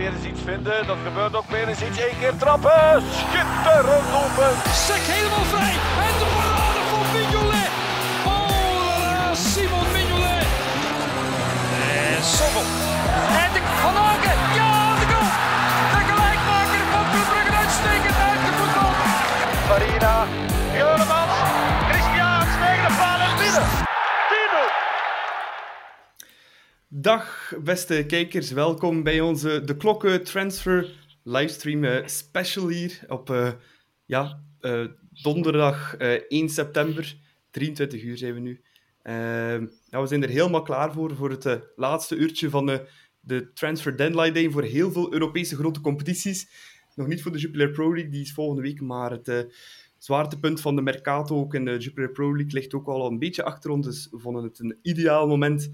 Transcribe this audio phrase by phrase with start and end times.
[0.00, 0.86] weer eens iets vinden.
[0.86, 1.98] Dat gebeurt ook weer eens iets.
[1.98, 3.02] Eén keer trappen.
[3.18, 4.52] Schitterend open.
[4.86, 5.74] Sek helemaal vrij.
[6.06, 7.70] En de parade van Mignolet.
[8.34, 10.46] Oh, Simon Mignolet.
[12.16, 12.66] En Sommel.
[13.42, 13.94] En de Van.
[14.58, 14.69] Ja,
[27.00, 30.92] Dag beste kijkers, welkom bij onze De Klokken Transfer
[31.22, 33.50] livestream eh, special hier op eh,
[34.04, 34.84] ja, eh,
[35.22, 37.16] donderdag eh, 1 september.
[37.50, 38.60] 23 uur zijn we nu.
[39.02, 42.88] Ehm, we zijn er helemaal klaar voor, voor het laatste uurtje van de,
[43.20, 46.48] de Transfer Deadline Day voor heel veel Europese grote competities.
[46.94, 49.46] Nog niet voor de Jupiler Pro League, die is volgende week, maar het
[49.98, 53.44] zwaartepunt van de Mercato ook in de Jupiler Pro League ligt ook al een beetje
[53.44, 55.70] achter ons, dus we vonden het een ideaal moment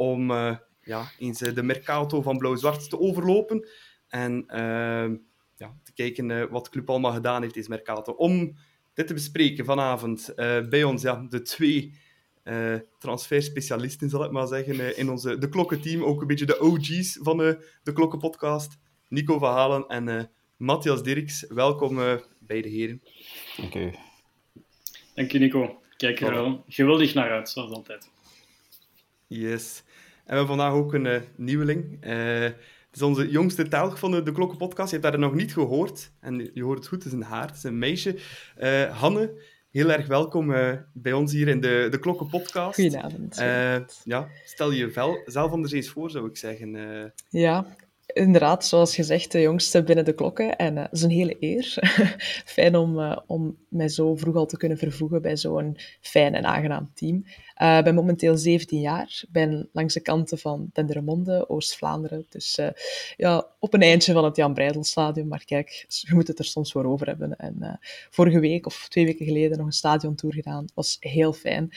[0.00, 3.68] om eh, ja, eens eh, de Mercato van Blauw-Zwart te overlopen
[4.08, 5.16] en ehm,
[5.56, 8.12] ja, te kijken eh, wat de club allemaal gedaan heeft deze Mercato.
[8.12, 8.56] Om
[8.94, 11.94] dit te bespreken vanavond eh, bij ons ja, de twee
[12.42, 16.02] eh transferspecialisten, zal ik maar zeggen, eh, in onze de Klokkenteam.
[16.04, 18.78] Ook een beetje de OG's van eh, de Klokkenpodcast.
[19.08, 20.24] Nico van Halen en eh,
[20.56, 21.46] Matthias Dirks.
[21.48, 23.02] Welkom eh, beide heren.
[23.56, 23.94] Dank u.
[25.14, 25.82] Dank je, Nico.
[25.96, 28.10] Kijk er wel geweldig naar uit, zoals altijd.
[29.26, 29.82] Yes.
[30.30, 31.96] En we hebben vandaag ook een eh, nieuweling.
[32.00, 34.90] Eh, het is onze jongste telg van de, de Klokkenpodcast.
[34.90, 36.10] Je hebt haar nog niet gehoord.
[36.20, 38.16] En je hoort het goed, het is een haar, het is een meisje.
[38.56, 39.32] Eh, Hanne,
[39.70, 40.54] heel erg welkom
[40.92, 42.74] bij ons hier in de, de Klokkenpodcast.
[42.74, 43.36] Goedenavond.
[44.04, 47.12] Ja, stel je vel, zelf anders eens voor, zou ik zeggen.
[47.28, 47.66] Ja,
[48.06, 50.56] inderdaad, zoals gezegd, de jongste binnen de klokken.
[50.56, 51.74] En dat is een hele eer.
[52.56, 56.90] fijn om, om mij zo vroeg al te kunnen vervoegen bij zo'n fijn en aangenaam
[56.94, 57.24] team.
[57.60, 62.26] Ik ben momenteel 17 jaar, ben langs de kanten van Dendermonde, Oost-Vlaanderen.
[62.28, 62.68] Dus eh,
[63.16, 65.28] ja, op een eindje van het Jan Breidelstadion.
[65.28, 67.36] Maar kijk, je moet het er soms voor over hebben.
[67.36, 67.74] En eh,
[68.10, 70.64] vorige week of twee weken geleden nog een stadiontour gedaan.
[70.74, 71.70] was heel fijn.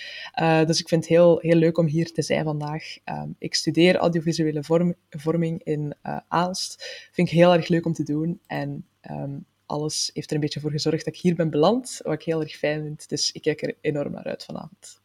[0.65, 2.97] Dus ik vind het heel, heel leuk om hier te zijn vandaag.
[3.03, 5.95] Ehm, ik studeer audiovisuele vorm- vorming in
[6.27, 7.07] Aalst.
[7.11, 8.39] Vind ik heel erg leuk om te doen.
[8.47, 12.13] En ehm, alles heeft er een beetje voor gezorgd dat ik hier ben beland, wat
[12.13, 13.09] ik heel erg fijn vind.
[13.09, 15.01] Dus ik kijk er enorm naar uit vanavond.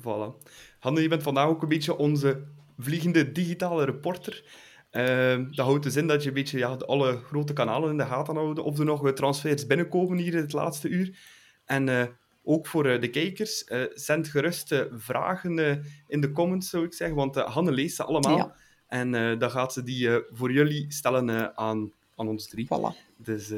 [0.00, 0.46] Voilà.
[0.78, 2.46] Hanne, je bent vandaag ook een beetje onze
[2.78, 4.44] vliegende digitale reporter.
[4.90, 8.06] Eh, dat houdt dus in dat je een beetje ja, alle grote kanalen in de
[8.06, 11.18] gaten houdt of er nog eh, transfers binnenkomen hier in het laatste uur.
[11.64, 12.06] En eh,
[12.42, 13.64] ook voor eh, de kijkers,
[13.94, 18.36] zend gerust vragen in de comments, zou ik zeggen, want Hanne leest ze allemaal.
[18.36, 18.54] Ja.
[18.86, 22.66] En dan gaat ze die voor jullie stellen aan, aan ons drie.
[22.66, 23.16] Voilà.
[23.16, 23.52] Dus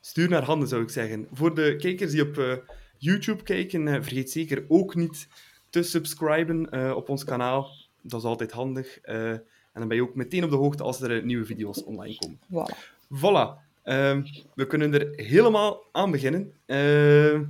[0.00, 1.26] stuur naar handen, zou ik zeggen.
[1.32, 2.64] Voor de kijkers die op
[2.98, 5.28] YouTube kijken, eh, vergeet zeker ook niet
[5.70, 7.70] te subscriben eh, op ons kanaal.
[8.02, 8.98] Dat is altijd handig.
[9.00, 12.16] eh, en dan ben je ook meteen op de hoogte als er nieuwe video's online
[12.18, 12.38] komen.
[12.50, 12.76] voilà.
[13.18, 13.62] Voilà.
[13.82, 14.22] Ehm,
[14.54, 16.52] we kunnen er helemaal aan beginnen.
[16.66, 17.44] Ehm,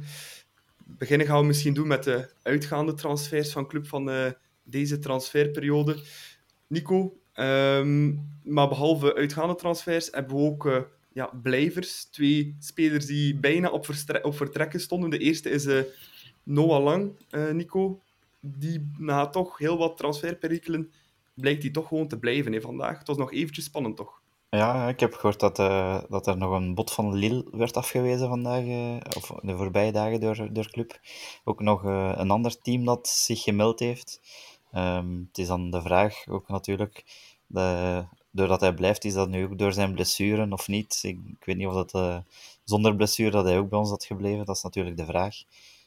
[0.85, 5.97] beginnen gaan we misschien doen met de uitgaande transfers van club van deze transferperiode.
[6.67, 12.05] Nico, ehm, maar behalve uitgaande transfers hebben we ook ja, blijvers.
[12.05, 13.89] Twee spelers die bijna op,
[14.23, 15.11] op vertrekken stonden.
[15.11, 15.83] De eerste is eh,
[16.43, 18.01] Noah Lang, eh, Nico.
[18.41, 20.93] Die na toch heel wat transferperikelen
[21.35, 22.99] blijkt hij toch gewoon te blijven hè, vandaag.
[22.99, 24.23] Het was nog eventjes spannend, toch?
[24.51, 28.29] Ja, ik heb gehoord dat, eh, dat er nog een bod van Lille werd afgewezen
[28.29, 28.65] vandaag,
[29.17, 31.01] of de voorbije dagen door, door club.
[31.45, 34.21] Ook nog een ander team dat zich gemeld heeft.
[34.73, 37.05] Ehm, het is dan de vraag ook natuurlijk,
[37.47, 41.01] de, doordat hij blijft, is dat nu ook door zijn blessuren of niet?
[41.03, 42.19] Ik, ik weet niet of dat eh,
[42.65, 45.37] zonder blessure dat hij ook bij ons had gebleven, dat is natuurlijk de vraag.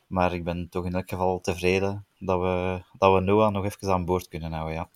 [0.08, 3.94] Maar ik ben toch in elk geval tevreden dat we, dat we Noah nog even
[3.94, 4.90] aan boord kunnen houden, ja.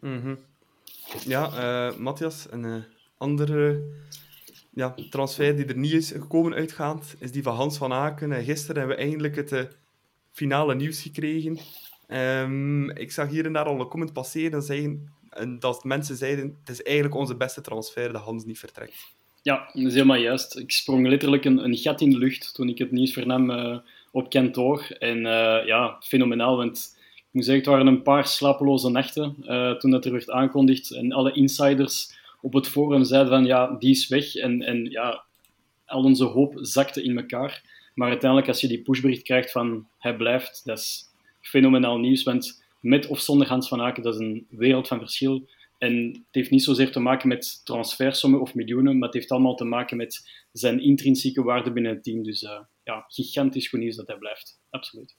[0.00, 0.34] Mhm.
[1.26, 2.82] Ja, eh, Matthias, een eh,
[3.18, 3.82] andere
[4.70, 8.32] ja, transfer die er niet is gekomen uitgaand, is die van Hans van Aken.
[8.32, 9.76] En gisteren hebben we eindelijk het
[10.32, 11.58] finale nieuws gekregen.
[12.06, 16.16] Ehm, ik zag hier en daar al een comment passeren dat, zeggen, en dat mensen
[16.16, 19.14] zeiden het is eigenlijk onze beste transfer dat Hans niet vertrekt.
[19.42, 20.58] Ja, dat is helemaal juist.
[20.58, 23.78] Ik sprong letterlijk een, een gat in de lucht toen ik het nieuws vernam eh,
[24.12, 24.86] op kantoor.
[24.98, 29.72] En eh, ja, fenomenaal, want ik moet zeggen, het waren een paar slapeloze nachten eh,
[29.72, 30.90] toen dat er werd aangekondigd.
[30.90, 34.34] En alle insiders op het forum zeiden van, ja, die is weg.
[34.34, 35.24] En, en ja,
[35.86, 37.62] al onze hoop zakte in elkaar.
[37.94, 41.10] Maar uiteindelijk, als je die pushbericht krijgt van, hij blijft, dat is
[41.40, 42.22] fenomenaal nieuws.
[42.22, 45.48] Want met of zonder Hans van Aken, dat is een wereld van verschil.
[45.78, 49.54] En het heeft niet zozeer te maken met transfersommen of miljoenen, maar het heeft allemaal
[49.54, 52.22] te maken met zijn intrinsieke waarde binnen het team.
[52.22, 54.60] Dus eh, ja, gigantisch goed nieuws dat hij blijft.
[54.70, 55.16] Absoluut.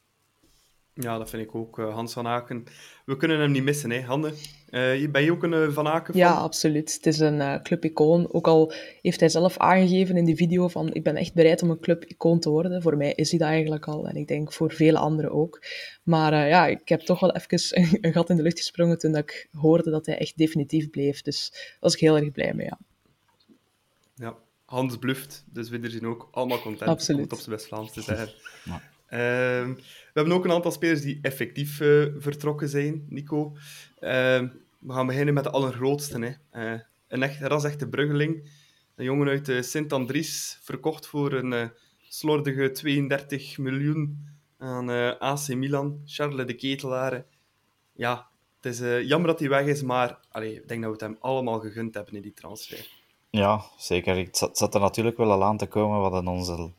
[0.97, 1.79] Ja, dat vind ik ook.
[1.79, 2.63] Uh, Hans van Aken.
[3.05, 4.33] We kunnen hem niet missen, hè, Hanne?
[4.69, 6.23] Uh, ben je ook een uh, Van Aken fan?
[6.23, 6.93] Ja, absoluut.
[6.93, 8.33] Het is een uh, club-icoon.
[8.33, 11.69] Ook al heeft hij zelf aangegeven in die video van ik ben echt bereid om
[11.69, 12.81] een club-icoon te worden.
[12.81, 14.07] Voor mij is hij dat eigenlijk al.
[14.07, 15.61] En ik denk voor vele anderen ook.
[16.03, 19.15] Maar ja, ik heb toch wel even een, een, gat in de lucht gesprongen toen
[19.15, 21.21] ik hoorde dat hij echt definitief bleef.
[21.21, 22.79] Dus daar was ik heel erg blij mee, ja.
[24.15, 25.43] Ja, Hans bluft.
[25.47, 27.21] Dus we zijn ook allemaal content Absoluut.
[27.21, 28.29] om het op zijn West-Vlaams te zeggen.
[28.63, 28.81] Ja.
[29.07, 33.51] Ehm, we hebben ook een aantal spelers die effectief uh, vertrokken zijn, Nico.
[33.99, 34.09] Uh,
[34.79, 36.37] we gaan beginnen met de allergrootste.
[36.51, 36.63] Hè.
[36.73, 38.49] Uh, een echt ras-echte bruggeling.
[38.95, 41.71] Een jongen uit uh, Sint-Andries, verkocht voor een
[42.09, 46.01] slordige 32 miljoen aan AC Milan.
[46.05, 47.25] Charles de Ketelare.
[47.93, 48.27] Ja,
[48.61, 51.17] het is jammer dat hij weg is, maar allee, ik denk dat we het hem
[51.19, 52.87] allemaal gegund hebben in die transfer.
[53.35, 54.17] Ja, zeker.
[54.17, 55.97] Het zat, er natuurlijk wel al aan te komen.
[55.97, 56.71] We hadden onze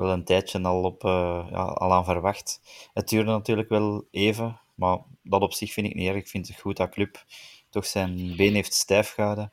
[0.00, 2.60] wel een tijdje al, op, uh, ja, al aan verwacht.
[2.94, 6.16] Het duurde natuurlijk wel even, maar dat op zich vind ik niet erg.
[6.16, 7.24] Ik vind het goed dat Club
[7.70, 9.52] toch zijn been heeft stijf gehouden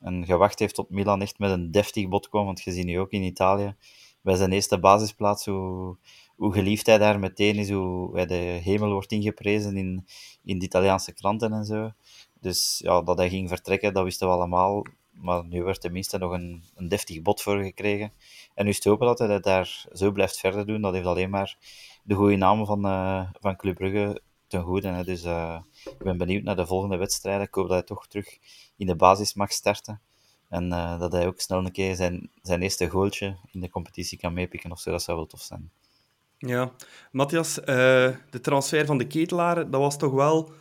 [0.00, 2.44] en gewacht heeft tot Milan echt met een deftig bod kwam.
[2.44, 3.74] Want je ziet nu ook in Italië,
[4.20, 5.96] bij zijn eerste basisplaats, hoe,
[6.36, 10.06] hoe geliefd hij daar meteen is, hoe hij de hemel wordt ingeprezen in,
[10.44, 11.92] in de Italiaanse kranten en zo.
[12.40, 14.84] Dus ja, dat hij ging vertrekken, dat wisten we allemaal.
[15.20, 18.12] Maar nu werd tenminste nog een, een deftig bod voor gekregen.
[18.54, 20.80] En nu is het hopen dat hij dat daar zo blijft verder doen.
[20.80, 21.56] Dat heeft alleen maar
[22.02, 24.88] de goede naam van, uh, van Club Brugge ten goede.
[24.88, 25.04] Hè.
[25.04, 27.46] Dus uh, ik ben benieuwd naar de volgende wedstrijden.
[27.46, 28.38] Ik hoop dat hij toch terug
[28.76, 30.00] in de basis mag starten.
[30.48, 34.18] En uh, dat hij ook snel een keer zijn, zijn eerste goaltje in de competitie
[34.18, 34.90] kan meepikken of zo.
[34.90, 35.70] Dat zou wel tof zijn.
[36.38, 36.72] Ja,
[37.12, 40.52] Matthias, de transfer van de ketelaren, dat was toch wel...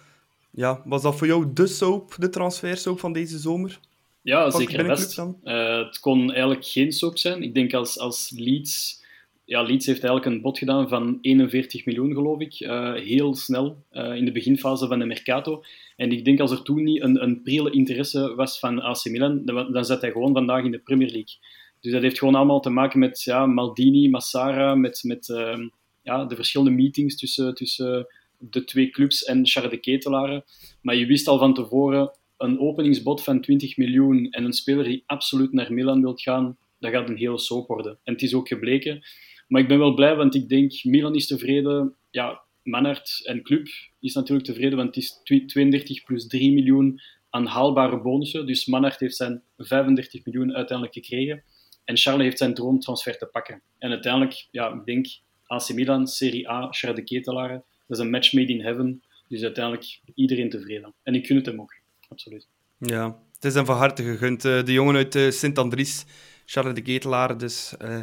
[0.52, 3.80] Ja, was dat voor jou de soap, de transfersoap van deze zomer?
[4.22, 5.18] Ja, zeker best.
[5.18, 7.44] Uh, het kon eigenlijk geen soap zijn.
[7.44, 8.98] Ik denk als, als Leeds...
[9.46, 12.60] Ja, Leeds heeft eigenlijk een bod gedaan van 41 miljoen, geloof ik.
[12.60, 15.64] Uh, heel snel, uh, in de beginfase van de Mercato.
[15.96, 19.46] En ik denk als er toen niet een, een prille interesse was van AC Milan,
[19.46, 21.38] dan, dan zat hij gewoon vandaag in de Premier League.
[21.82, 25.68] Dus dat heeft gewoon allemaal te maken met ja, Maldini, Massara, met, met ehm,
[26.04, 28.08] ja, de verschillende meetings tussen, tussen
[28.38, 30.44] de twee clubs en Charles de Ketelaren.
[30.82, 35.04] Maar je wist al van tevoren, een openingsbod van 20 miljoen en een speler die
[35.06, 38.00] absoluut naar Milan wilt gaan, dat gaat een hele soap worden.
[38.04, 39.02] En het is ook gebleken.
[39.48, 41.96] Maar ik ben wel blij, want ik denk, Milan is tevreden.
[42.10, 43.68] Ja, Manhart en club
[44.00, 48.46] is natuurlijk tevreden, want het is 32 plus 3 miljoen aan haalbare bonussen.
[48.46, 51.44] Dus Manhart heeft zijn 35 miljoen uiteindelijk gekregen.
[51.86, 53.62] En Charles heeft zijn droomtransfer te pakken.
[53.78, 55.08] En uiteindelijk, ja, ik denk
[55.46, 57.64] AC Milan, Serie A, Charles de Ketelaren.
[57.88, 59.04] Dat is een match made in heaven.
[59.28, 60.94] Dus uiteindelijk iedereen tevreden.
[61.04, 61.79] En ik gun het hem ook
[62.10, 62.48] absoluut.
[62.78, 64.46] Ja, het is een van harte gegund.
[64.46, 66.06] Eh, de jongen uit uh, Sint-Andries,
[66.46, 68.00] Charles de Ketelaar, dus uh,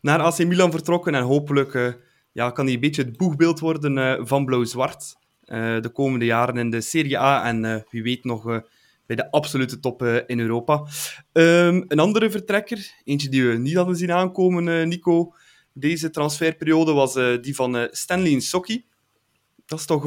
[0.00, 1.14] naar AC Milan vertrokken.
[1.14, 1.98] En hopelijk
[2.32, 5.16] ja, kan hij een beetje het boegbeeld worden van Blauw-Zwart.
[5.80, 8.44] de komende jaren in de Serie A en wie weet nog
[9.06, 10.86] bij de absolute top in Europa.
[11.32, 15.34] Um, een andere vertrekker, eentje die we niet hadden zien aankomen, Nico,
[15.72, 18.84] deze transferperiode, was die van Stanley Sokki.
[19.66, 20.04] Dat is toch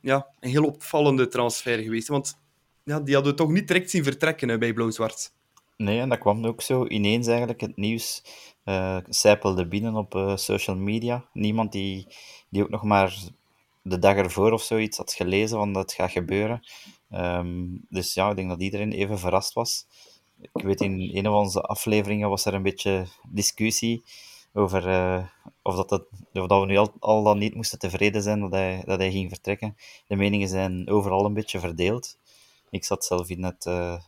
[0.00, 2.08] ja, een heel opvallende transfer geweest.
[2.08, 2.38] Want
[2.84, 5.32] ja, die hadden we toch niet direct zien vertrekken bij Blauw-Zwart.
[5.76, 7.60] Nee, en dat kwam ook zo ineens eigenlijk.
[7.60, 8.22] Het nieuws
[8.64, 11.24] uh, sijpelde binnen op uh, social media.
[11.32, 12.06] Niemand die,
[12.48, 13.18] die ook nog maar
[13.82, 16.66] de dag ervoor of zoiets had gelezen van dat gaat gebeuren.
[17.12, 19.86] Um, dus ja, ik denk dat iedereen even verrast was.
[20.52, 24.04] Ik weet, in een van onze afleveringen was er een beetje discussie
[24.52, 25.24] over uh,
[25.62, 28.52] of, dat het, of dat we nu al, al dan niet moesten tevreden zijn dat
[28.52, 29.76] hij, dat hij ging vertrekken.
[30.06, 32.18] De meningen zijn overal een beetje verdeeld.
[32.70, 34.00] Ik zat zelf in het uh,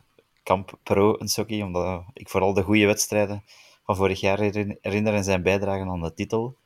[0.43, 3.45] kamp pro een Sokkie, omdat ik vooral de goede wedstrijden
[3.85, 6.57] van vorig jaar herinner en zijn bijdragen aan de titel.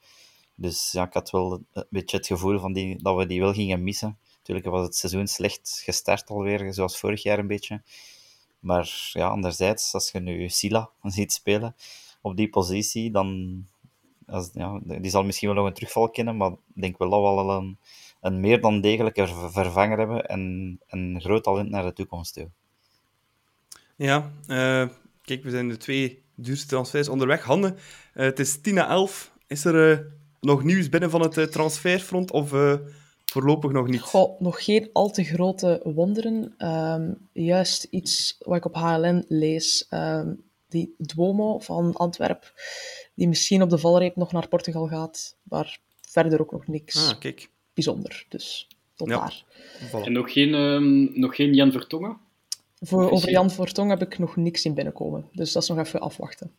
[0.55, 3.53] Dus ja, ik had wel een beetje het gevoel van die, dat we die wel
[3.53, 4.19] gingen missen.
[4.39, 7.83] Natuurlijk was het seizoen slecht gestart alweer, zoals vorig jaar een beetje.
[8.61, 11.77] Maar ja, anderzijds, als je nu Sila ziet spelen
[12.21, 13.67] op die positie, dan...
[14.27, 17.21] Als, ja, die zal misschien wel nog een terugval kennen, maar ik denk wel dat
[17.21, 17.79] we al een,
[18.27, 20.41] een meer dan degelijke vervanger hebben en
[20.87, 22.49] een groot talent naar de toekomst toe.
[23.97, 24.89] Ja, uh,
[25.23, 27.43] kijk, we zijn de twee duurste transfers onderweg.
[27.43, 27.75] Hanne, uh,
[28.13, 29.33] het is 10 na 11.
[29.47, 29.99] Is er uh,
[30.41, 32.55] nog nieuws binnen van het transferfront of
[33.25, 34.01] voorlopig nog niet?
[34.01, 36.55] Goh, nog geen al te grote wonderen.
[36.59, 39.87] Um, juist iets wat ik op HLN lees.
[39.91, 42.53] Um, die Duomo van Antwerp,
[43.15, 47.09] die misschien op de valreep nog naar Portugal gaat, maar verder ook nog niks.
[47.09, 48.25] Ah, kijk bijzonder.
[48.29, 49.45] Dus tot daar.
[50.05, 52.17] En nog geen, um, nog geen Jan Vertongen?
[52.81, 55.29] Voor, over Jan Vertongen heb ik nog niks in binnenkomen.
[55.33, 56.51] Dus dat is nog even afwachten.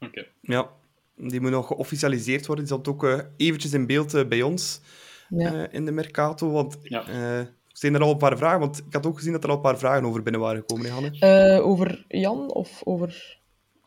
[0.00, 0.26] Oké.
[0.40, 0.70] Ja,
[1.16, 2.64] die moet nog geofficialiseerd worden.
[2.64, 4.80] Die zat ook uh, eventjes in beeld uh, bij ons.
[5.28, 5.52] Ja.
[5.54, 6.50] eh, in de Mercato?
[6.50, 7.06] Want Ja.
[7.08, 8.60] eh, zijn er al een paar vragen?
[8.60, 10.86] Want ik had ook gezien dat er al een paar vragen over binnen waren gekomen,
[10.86, 11.18] hè, Hanne?
[11.18, 13.38] Eh, over Jan of over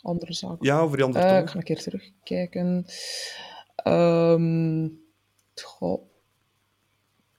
[0.01, 0.58] andere zaken?
[0.65, 2.86] Ja, over andere Eh, ik ga een keer terugkijken.
[3.75, 4.88] Ehm
[5.55, 6.01] goh,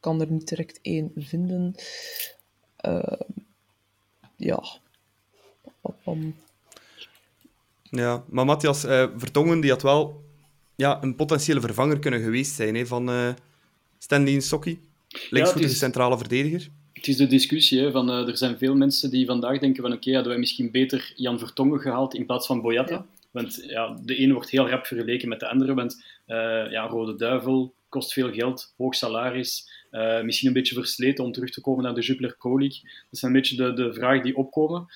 [0.07, 1.75] kan er niet direct één vinden.
[2.77, 3.31] Ehm,
[4.37, 4.63] ja.
[7.91, 10.25] Ja, maar Matthias eh, Vertongen die had wel
[10.77, 13.29] ja, een potentiële vervanger kunnen geweest zijn hè, van eh
[13.99, 14.81] Stanley Sokki.
[15.31, 16.69] Linksvoetige is- centrale verdediger.
[16.93, 17.81] Het is de discussie.
[17.81, 20.71] Hè, van, eh, er zijn veel mensen die vandaag denken van oké, hadden wij misschien
[20.71, 23.07] beter Jan Vertongen gehaald in plaats van Boyata.
[23.37, 25.75] Want ja, de ene wordt heel rap vergeleken met de andere.
[25.75, 29.85] Want eh, ja, Rode Duivel kost veel geld, hoog salaris.
[29.91, 32.81] eh, misschien een beetje versleten om terug te komen naar de Jupiler Pro League.
[32.83, 34.87] Dat zijn een beetje de, de vragen die opkomen.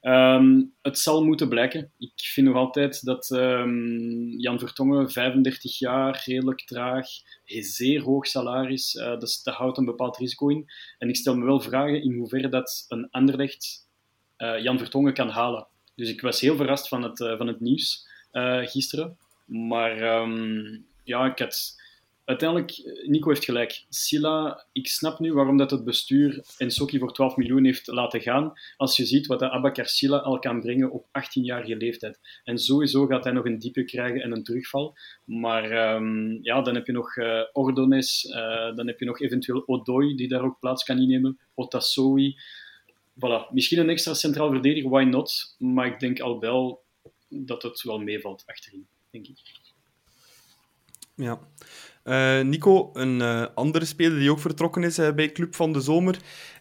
[0.00, 1.90] Ehm, het zal moeten blijken.
[1.98, 7.06] Ik vind nog altijd dat ehm, Jan Vertongen, 35 jaar, redelijk traag,
[7.44, 10.70] zeer hoog salaris, eh dus dat houdt een bepaald risico in.
[10.98, 13.88] En ik stel me wel vragen in hoeverre dat een Anderlecht
[14.36, 15.66] eh, Jan Vertongen kan halen.
[16.00, 19.16] Dus ik was heel verrast van het, eh, van het nieuws eh, gisteren.
[19.46, 21.78] Maar ehm, ja, ik had...
[22.24, 23.84] Uiteindelijk, eh, Nico heeft gelijk.
[23.88, 28.52] Silla, ik snap nu waarom dat het bestuur Ensoki voor 12 miljoen heeft laten gaan.
[28.76, 32.18] Als je ziet wat de Abakar Silla al kan brengen op 18-jarige leeftijd.
[32.44, 34.96] En sowieso gaat hij nog een diepe krijgen en een terugval.
[35.24, 38.22] Maar ehm, ja, dan heb je nog eh Ordones,
[38.74, 42.36] dan heb je nog eventueel Odoi, die daar ook plaats kan innemen, Otasowi.
[43.26, 45.54] Voilà, misschien een extra centraal verdediger, why not?
[45.58, 46.82] Maar ik denk al wel
[47.28, 49.38] dat het wel meevalt achterin, denk ik.
[51.14, 51.38] Ja.
[52.02, 55.80] Eh, Nico, een eh, andere speler die ook vertrokken is eh, bij Club van de
[55.80, 56.18] Zomer,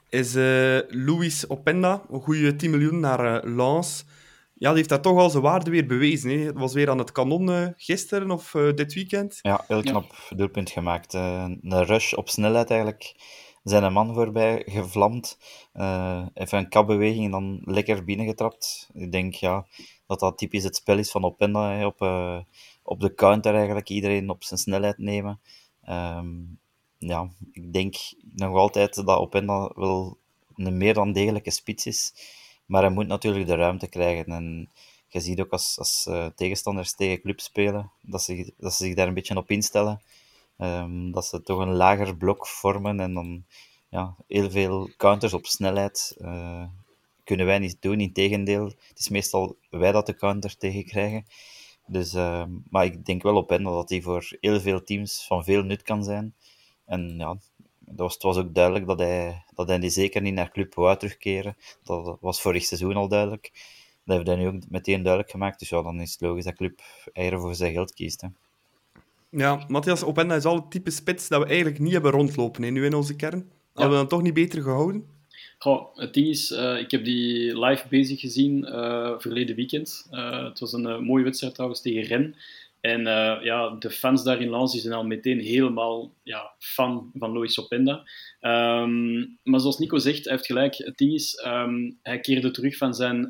[0.10, 2.02] is eh Luis Openda.
[2.12, 4.06] Een goede 10 miljoen naar eh Lens.
[4.54, 6.30] Ja, die heeft daar toch al zijn waarde weer bewezen.
[6.30, 6.46] Hè.
[6.46, 9.40] Het was weer aan het kanon gisteren of eh, dit weekend.
[9.42, 9.84] Ja, heel Ja.
[9.92, 11.14] knap doelpunt gemaakt.
[11.14, 13.16] Eh, een rush op snelheid eigenlijk.
[13.64, 15.38] Zijn een man voorbij gevlamd.
[15.74, 18.90] Eh, even een kapbeweging en dan lekker binnengetrapt.
[18.94, 19.66] Ik denk ja,
[20.08, 21.86] dat dat typisch het spel is van Openda.
[21.86, 22.40] Op, eh,
[22.84, 23.90] op de counter eigenlijk.
[23.90, 25.40] Iedereen op zijn snelheid nemen.
[25.84, 26.28] Ehm,
[26.98, 27.96] ja, ik denk
[28.36, 30.18] nog altijd dat Openda wel
[30.56, 32.14] een meer dan degelijke spits is.
[32.66, 34.26] Maar hij moet natuurlijk de ruimte krijgen.
[34.26, 34.70] En
[35.08, 38.96] je ziet ook als, als eh, tegenstanders tegen clubs spelen, dat ze, dat ze zich
[38.96, 40.02] daar een beetje op instellen.
[40.60, 43.46] Ehm, dat ze toch een lager blok vormen en dan
[43.90, 46.64] ja, heel veel counters op snelheid eh,
[47.24, 48.00] kunnen wij niet doen.
[48.00, 51.26] Integendeel, het is meestal wij dat de counter tegenkrijgen.
[51.88, 55.44] Dus, ehm, maar ik denk wel op hen dat hij voor heel veel teams van
[55.44, 56.36] veel nut kan zijn.
[56.86, 57.38] En ja,
[57.80, 60.74] dat was, het was ook duidelijk dat hij, dat hij die zeker niet naar club
[60.74, 61.58] wou terugkeren.
[61.84, 63.52] Dat was vorig seizoen al duidelijk.
[64.06, 65.60] Dat heeft hij nu ook meteen duidelijk gemaakt.
[65.60, 66.82] Dus ja, dan is het logisch dat club
[67.14, 68.22] eieren voor zijn geld kiest.
[68.22, 68.28] Hè.
[69.30, 72.70] Ja, Matthias Openda is al het type spits dat we eigenlijk niet hebben rondlopen hè,
[72.70, 73.52] nu in onze kern.
[73.74, 75.06] Hadden we dan toch niet beter gehouden?
[75.58, 80.08] Goh, het ding is, eh, ik heb die live bezig gezien eh, verleden weekend.
[80.12, 82.68] Eh, het was een mooie wedstrijd trouwens tegen Rennes.
[82.82, 83.04] En
[83.44, 87.60] ja, de fans daar in Lens die zijn al meteen helemaal ja, fan van Lois
[87.60, 88.04] Openda.
[88.40, 90.76] Ehm, maar zoals Nico zegt, hij heeft gelijk.
[90.76, 93.30] Het ding is, ehm, hij keerde terug van zijn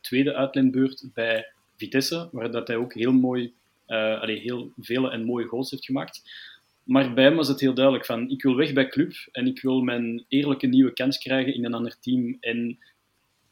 [0.00, 3.52] tweede uitleenbeurt bij Vitesse, waar dat hij ook heel mooi,
[3.86, 6.22] eh allee, heel vele en mooie goals heeft gemaakt.
[6.84, 9.60] Maar bij hem was het heel duidelijk van, ik wil weg bij club en ik
[9.60, 12.36] wil mijn eerlijke nieuwe kans krijgen in een ander team.
[12.40, 12.78] En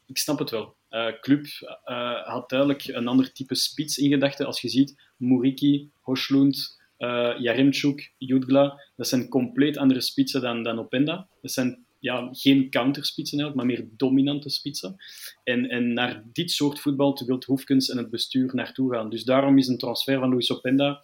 [0.05, 0.75] ik snap het wel.
[0.89, 1.45] Eh, club
[1.83, 4.45] eh, had duidelijk een ander type spits in gedachten.
[4.45, 10.79] Als je ziet, Muriki, Hoslund, eh Jaremchuk, Jutgla, dat zijn compleet andere spitsen dan, dan
[10.79, 11.27] Openda.
[11.41, 14.95] Dat zijn ja, geen counterspitsen eigenlijk, maar meer dominante spitsen.
[15.43, 19.09] En, en naar dit soort voetbal wil Hoefkens en het bestuur naartoe gaan.
[19.09, 21.03] Dus daarom is een transfer van Luis Openda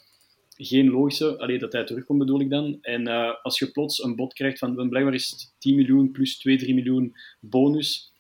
[0.56, 2.78] geen logische, alleen dat hij terugkomt bedoel ik dan.
[2.82, 6.38] En eh, als je plots een bod krijgt van blijkbaar is het 10 miljoen plus
[6.38, 8.14] 2, 3 miljoen bonus,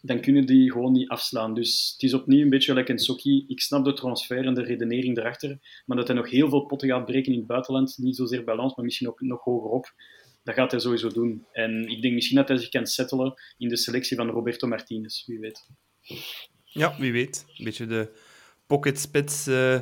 [0.00, 1.54] dan kunnen die gewoon niet afslaan.
[1.54, 3.44] Dus het is opnieuw een beetje like een Soki.
[3.48, 6.88] Ik snap de transfer en de redenering erachter, maar dat hij nog heel veel potten
[6.88, 9.94] gaat breken in het buitenland, niet zozeer bij maar misschien ook nog hogerop,
[10.46, 11.46] dat gaat hij sowieso doen.
[11.52, 15.26] En ik denk misschien dat hij zich kan settelen in de selectie van Roberto Martinez,
[15.26, 15.66] wie weet.
[16.64, 17.44] Ja, wie weet.
[17.56, 18.10] Een beetje de
[18.66, 19.80] pocket spits eh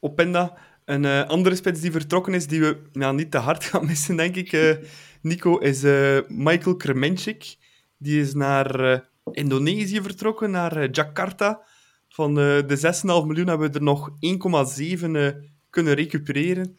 [0.00, 0.58] Openda.
[0.84, 4.16] Een eh, andere spits die vertrokken is, die we ja, niet te hard gaan missen,
[4.16, 4.76] denk ik, eh,
[5.22, 5.82] Nico, is
[6.28, 7.56] Michael Kremencic.
[7.98, 11.66] Die is naar Indonesië vertrokken, naar Jakarta.
[12.08, 15.28] Van de 6,5 miljoen hebben we er nog 1,7 eh,
[15.70, 16.78] kunnen recupereren.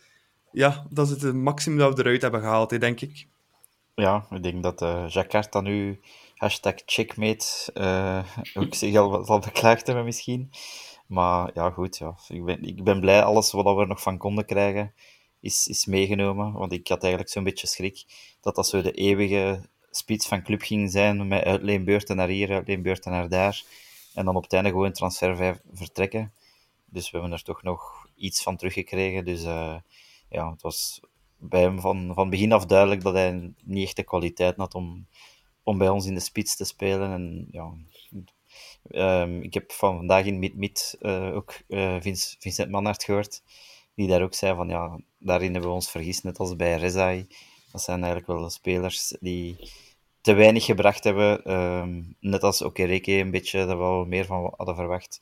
[0.58, 3.28] Ja, dat is het maximum dat we eruit hebben gehaald, denk ik.
[3.96, 6.00] Ja, ik denk dat eh Jakarta nu
[6.36, 8.24] hashtag checkmate uh,
[8.54, 10.52] ook zich al zal beklaagd hebben misschien.
[11.08, 11.98] Maar ja, goed.
[11.98, 12.16] Ja.
[12.28, 14.94] Ik, ben, ik ben blij alles wat we er nog van konden krijgen.
[15.40, 16.54] is, is meegenomen.
[16.54, 18.06] Want ik had eigenlijk zo'n beetje schrik
[18.42, 19.62] dat dat zo de eeuwige
[19.92, 23.64] spits van club ging zijn, met uitleenbeurten naar hier, uitleenbeurten naar daar.
[24.14, 26.34] En dan op het einde gewoon transfer vertrekken.
[26.86, 29.26] Dus we hebben er toch nog iets van teruggekregen.
[29.26, 29.76] Dus uh,
[30.30, 31.02] ja, het was
[31.38, 35.08] bij hem van, van begin af duidelijk dat hij niet echt de kwaliteit had om,
[35.64, 37.12] om bij ons in de spits te spelen.
[37.12, 37.74] En ja,
[39.22, 41.96] um, ik heb van vandaag in Mid-Mid uh, ook uh,
[42.40, 43.44] Vincent Manhart gehoord,
[43.96, 47.28] die daar ook zei van ja, daarin hebben we ons vergist, net als bij Rezai.
[47.72, 49.70] Dat zijn eigenlijk wel spelers die
[50.22, 51.54] te weinig gebracht hebben.
[51.54, 55.22] Um, net als Okereke een beetje, dat we meer van hadden verwacht.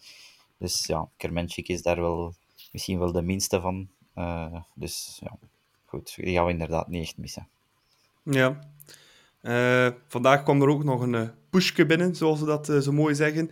[0.58, 2.34] Dus ja, Kermenchik is daar wel
[2.72, 3.90] misschien wel de minste van.
[4.16, 5.38] Uh, dus ja,
[5.86, 7.48] goed, die gaan we inderdaad niet echt missen.
[8.24, 8.60] Ja.
[9.42, 13.16] Uh, vandaag kwam er ook nog een uh, pushke binnen, zoals ze dat zo mooi
[13.16, 13.52] zeggen.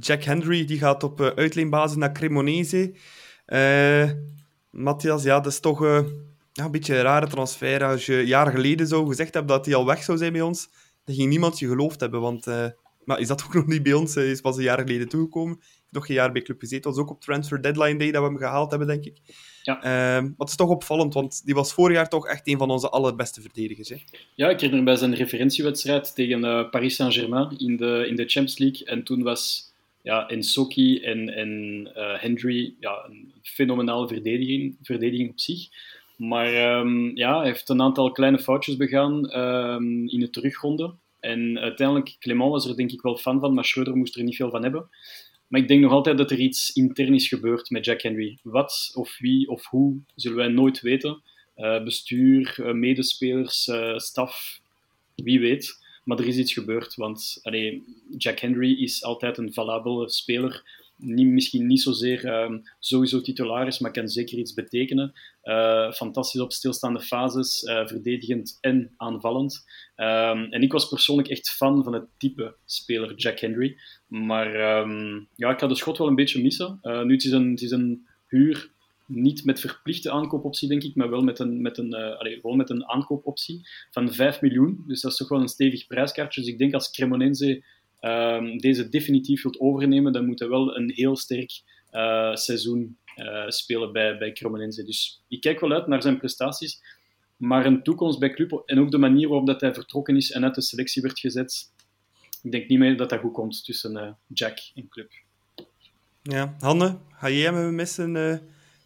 [0.00, 2.94] Jack Henry die gaat op uitleenbasis naar Cremonese.
[4.70, 7.84] Matthias, ja, dat is toch een beetje een rare transfer.
[7.84, 10.68] Als je jaren geleden zou gezegd hebben dat hij al weg zou zijn bij ons,
[11.04, 12.20] dan ging niemand je geloofd hebben.
[12.20, 12.46] Want
[13.06, 14.14] maar is dat ook nog niet bij ons?
[14.14, 15.60] Hij is pas een jaar geleden toegekomen.
[15.90, 16.82] Nog geen jaar bij Club gezeten.
[16.82, 19.16] Dat was ook op Transfer Deadline Day dat we hem gehaald hebben, denk ik.
[19.62, 19.78] Ja.
[19.82, 22.88] Maar het is toch opvallend, want die was vorig jaar toch echt een van onze
[22.88, 23.88] allerbeste verdedigers.
[23.88, 23.96] Hè?
[24.34, 28.58] Ja, ik herinner bij zijn referentiewedstrijd tegen uh, Paris Saint-Germain in de, in de Champions
[28.58, 28.86] League.
[28.86, 31.50] En toen was ja, Ensoki en, en
[31.96, 35.68] uh, Hendry ja, een fenomenale verdediging, verdediging op zich.
[36.16, 40.94] Maar um, ja, hij heeft een aantal kleine foutjes begaan um, in de terugronde.
[41.20, 44.36] En uiteindelijk, Clement was er denk ik wel fan van, maar Schreuder moest er niet
[44.36, 44.88] veel van hebben.
[45.48, 48.38] Maar ik denk nog altijd dat er iets intern is gebeurd met Jack Henry.
[48.42, 51.22] Wat of wie of hoe zullen wij nooit weten.
[51.56, 54.60] Uh, bestuur, uh, medespelers, uh, staf,
[55.14, 55.84] wie weet.
[56.04, 57.40] Maar er is iets gebeurd, want
[58.18, 63.90] Jack Henry is altijd een valabele speler niet, misschien niet zozeer um, sowieso titularis, maar
[63.90, 65.12] kan zeker iets betekenen.
[65.44, 69.64] Uh, fantastisch op stilstaande fases, uh, verdedigend en aanvallend.
[69.96, 73.76] Um, en ik was persoonlijk echt fan van het type speler Jack Henry.
[74.06, 76.78] Maar um, ja, ik ga de schot wel een beetje missen.
[76.82, 78.70] Uh, nu het is een, het is een huur,
[79.06, 82.70] niet met verplichte aankoopoptie, denk ik, maar wel met een, met een, allez, gewoon met
[82.70, 84.84] een aankoopoptie van 5 miljoen.
[84.86, 86.40] Dus dat is toch wel een stevig prijskaartje.
[86.40, 87.64] Dus ik denk als Cremonense
[88.00, 93.48] um, deze definitief wilt overnemen, dan moet hij wel een heel sterk uh, seizoen uh,
[93.48, 94.32] spelen bij, bij.
[94.84, 96.80] Dus ik kijk wel uit naar zijn prestaties,
[97.36, 100.44] maar een toekomst bij club en ook de manier waarop dat hij vertrokken is en
[100.44, 101.72] uit de selectie werd gezet,
[102.42, 105.12] ik denk niet meer dat dat goed komt tussen uh, Jack en club.
[106.22, 108.16] Ja, Hanne, ga jij hem missen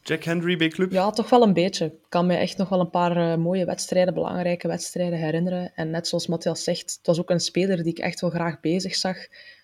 [0.02, 0.92] Jack Henry bij club?
[0.92, 1.84] Ja, toch wel een beetje.
[1.84, 5.72] Ik kan me echt nog wel een paar uh, mooie wedstrijden, belangrijke wedstrijden herinneren.
[5.74, 8.60] En net zoals Matthias zegt, het was ook een speler die ik echt wel graag
[8.60, 9.16] bezig zag.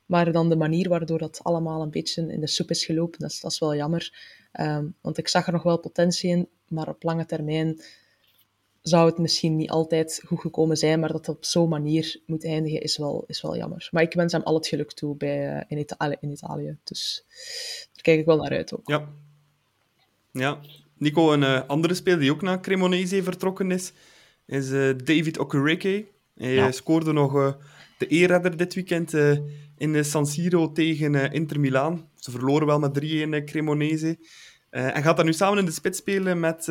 [0.06, 3.30] Maar dan de manier waardoor dat allemaal een beetje in de soep is gelopen, dat
[3.30, 4.12] is, dat is wel jammer.
[4.60, 7.80] Um, want ik zag er nog wel potentie in, maar op lange termijn
[8.82, 12.44] zou het misschien niet altijd goed gekomen zijn, maar dat het op zo'n manier moet
[12.44, 13.88] eindigen, is wel, is wel jammer.
[13.90, 16.78] Maar ik wens hem al het geluk toe bij, uh, in, Italië, in Italië.
[16.84, 17.24] Dus
[17.92, 18.88] daar kijk ik wel naar uit ook.
[18.88, 19.08] Ja,
[20.38, 20.60] ja,
[20.98, 23.92] Nico, een uh, andere speler die ook naar Cremonese vertrokken is,
[24.46, 26.06] is uh, David Okereke.
[26.34, 26.70] Hij ja.
[26.70, 27.52] scoorde nog uh,
[27.98, 29.12] de eerredder dit weekend
[29.76, 32.08] in de San Siro tegen Inter Milaan.
[32.14, 33.00] Ze verloren wel met
[33.42, 34.18] 3-1 Cremonese.
[34.70, 36.64] en gaat dan nu samen in de spits spelen met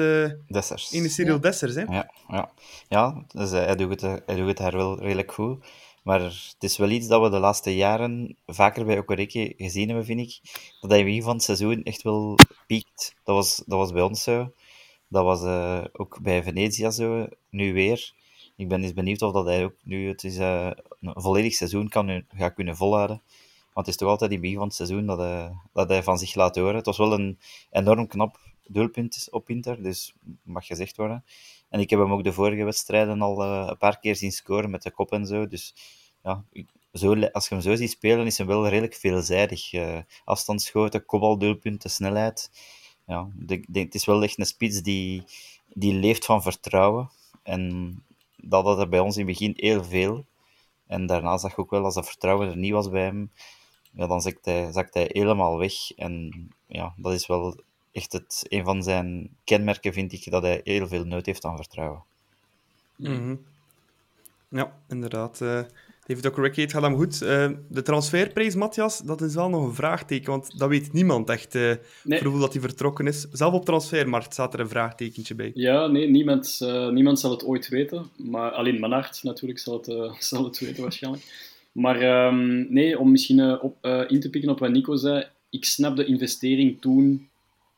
[0.47, 0.91] Dessers.
[0.91, 1.39] in de Cyril ja.
[1.39, 1.75] Dessers.
[1.75, 1.82] Hè?
[1.82, 2.51] Ja, ja.
[2.88, 5.65] ja dus, hij, doet het, hij doet het daar wel redelijk goed.
[6.06, 10.06] Maar het is wel iets dat we de laatste jaren vaker bij Okereke gezien hebben,
[10.06, 10.39] vind ik.
[10.82, 12.38] Dat hij in begin van het seizoen echt wel
[12.68, 13.15] piekt.
[13.24, 14.52] Dat was, dat was bij ons zo.
[15.08, 17.28] Dat was uh, ook bij Venezia zo.
[17.50, 18.13] Nu weer.
[18.56, 21.89] Ik ben eens benieuwd of dat hij ook nu het is, uh, een volledig seizoen
[21.89, 23.22] kan gaat kunnen volhouden.
[23.74, 26.04] Want het is toch altijd in het begin van het seizoen dat hij, dat hij
[26.04, 26.76] van zich laat horen.
[26.76, 27.39] Het was wel een
[27.72, 30.13] enorm knap doelpunt op Inter, dus
[30.44, 31.24] mag gezegd worden.
[31.75, 34.69] En ik heb hem ook de vorige wedstrijden al uh, een paar keer zien scoren
[34.69, 35.47] met de kop en zo.
[35.47, 35.75] Dus
[36.23, 36.43] ja,
[36.93, 39.73] zo, als je hem zo ziet spelen, is hij wel redelijk veelzijdig.
[39.73, 42.51] Uh, afstandsschoten, kopbaldoelpunten, snelheid.
[43.05, 45.23] Ja, de, de, het is wel echt een spits die,
[45.73, 47.09] die leeft van vertrouwen.
[47.43, 47.93] En
[48.38, 50.25] dat had er bij ons in het begin heel veel.
[50.88, 53.31] En daarna zag ik ook wel, als dat vertrouwen er niet was bij hem,
[53.91, 55.91] ja, dan zakt hij, zakt hij helemaal weg.
[55.95, 56.31] En
[56.67, 57.63] ja, dat is wel
[57.95, 61.55] echt het, een van zijn kenmerken, vind ik, dat hij heel veel nood heeft aan
[61.55, 62.03] vertrouwen.
[62.95, 63.39] Mm -hmm.
[64.49, 65.39] Ja, inderdaad.
[65.41, 65.62] Uh,
[66.05, 67.21] David Okereke, het gaat hem goed.
[67.21, 71.55] Uh, de transferprijs, Matthias, dat is wel nog een vraagteken, want dat weet niemand echt.
[71.55, 72.19] Uh, nee.
[72.21, 73.27] Voor dat hij vertrokken is.
[73.31, 75.51] Zelf op transfermarkt staat er een vraagtekentje bij.
[75.53, 76.60] Ja, nee, niemand,
[76.91, 78.05] niemand zal het ooit weten.
[78.15, 81.23] Maar alleen Manart natuurlijk zal het, zal het weten waarschijnlijk.
[81.71, 85.95] Maar um, nee, om misschien op, in te pikken op wat Nico zei, ik snap
[85.95, 87.29] de investering toen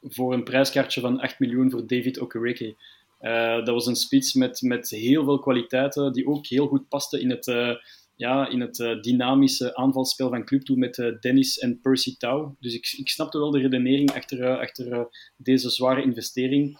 [0.09, 2.75] voor een prijskaartje van 8 miljoen voor David Okereke.
[3.21, 7.21] Uh, dat was een spits met, met heel veel kwaliteiten, die ook heel goed paste
[7.21, 7.75] in het, uh,
[8.15, 12.53] ja, in het uh, dynamische aanvalspel van Club toen met Dennis en Percy Tau.
[12.59, 16.79] Dus ik, ik snapte wel de redenering achter, achter deze zware investering.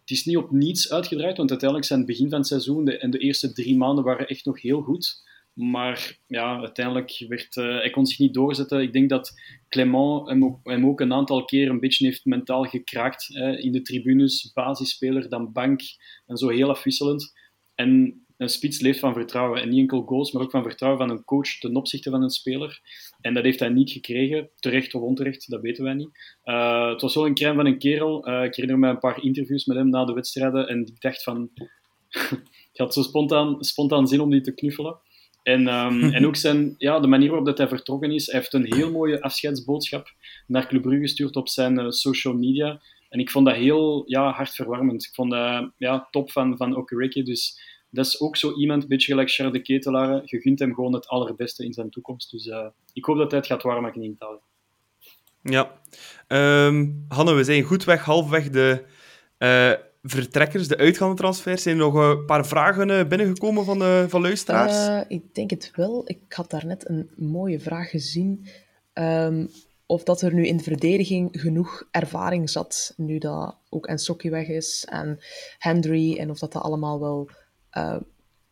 [0.00, 3.10] Het is niet op niets uitgedraaid, want uiteindelijk zijn het begin van het seizoen en
[3.10, 5.24] de eerste drie maanden waren echt nog heel goed.
[5.56, 8.80] Maar ja, uiteindelijk werd, uh, hij kon zich niet doorzetten.
[8.80, 12.64] Ik denk dat Clement hem ook, hem ook een aantal keer een beetje heeft mentaal
[12.64, 13.26] gekraakt.
[13.32, 15.80] Hè, in de tribunes, basisspeler, dan bank
[16.26, 17.32] en zo heel afwisselend.
[17.74, 19.62] En een spits leeft van vertrouwen.
[19.62, 22.30] En niet enkel goals, maar ook van vertrouwen van een coach ten opzichte van een
[22.30, 22.80] speler.
[23.20, 26.38] En dat heeft hij niet gekregen, terecht of onterecht, dat weten wij niet.
[26.44, 28.28] Uh, het was wel een crème van een kerel.
[28.28, 31.22] Uh, ik herinner me een paar interviews met hem na de wedstrijden en ik dacht
[31.22, 31.50] van...
[32.72, 34.98] ik had zo spontaan, spontaan zin om die te knuffelen.
[35.46, 38.26] En, um, en ook zijn, ja, de manier waarop dat hij vertrokken is.
[38.26, 40.14] Hij heeft een heel mooie afscheidsboodschap
[40.46, 42.80] naar Club Brugge gestuurd op zijn uh, social media.
[43.08, 45.04] En ik vond dat heel ja, hartverwarmend.
[45.04, 47.22] Ik vond dat ja, top van, van Okereke.
[47.22, 50.22] Dus dat is ook zo iemand, een beetje gelijk Charles de Ketelaar.
[50.24, 52.30] Je gunt hem gewoon het allerbeste in zijn toekomst.
[52.30, 54.40] Dus uh, ik hoop dat hij het gaat waarmaken in Italië.
[55.42, 55.72] Ja.
[56.66, 58.84] Um, Hanne, we zijn goed weg, halfweg de
[59.38, 59.72] uh,
[60.06, 61.62] vertrekkers, de uitgaande transfers.
[61.62, 64.88] Zijn er nog een paar vragen binnengekomen van, uh, van luisteraars?
[64.88, 66.02] Uh, ik denk het wel.
[66.06, 68.46] Ik had daarnet een mooie vraag gezien.
[68.94, 69.50] Um,
[69.86, 74.48] of dat er nu in de verdediging genoeg ervaring zat, nu dat ook Ensoki weg
[74.48, 75.18] is en
[75.58, 77.30] Hendry, en of dat dat allemaal wel...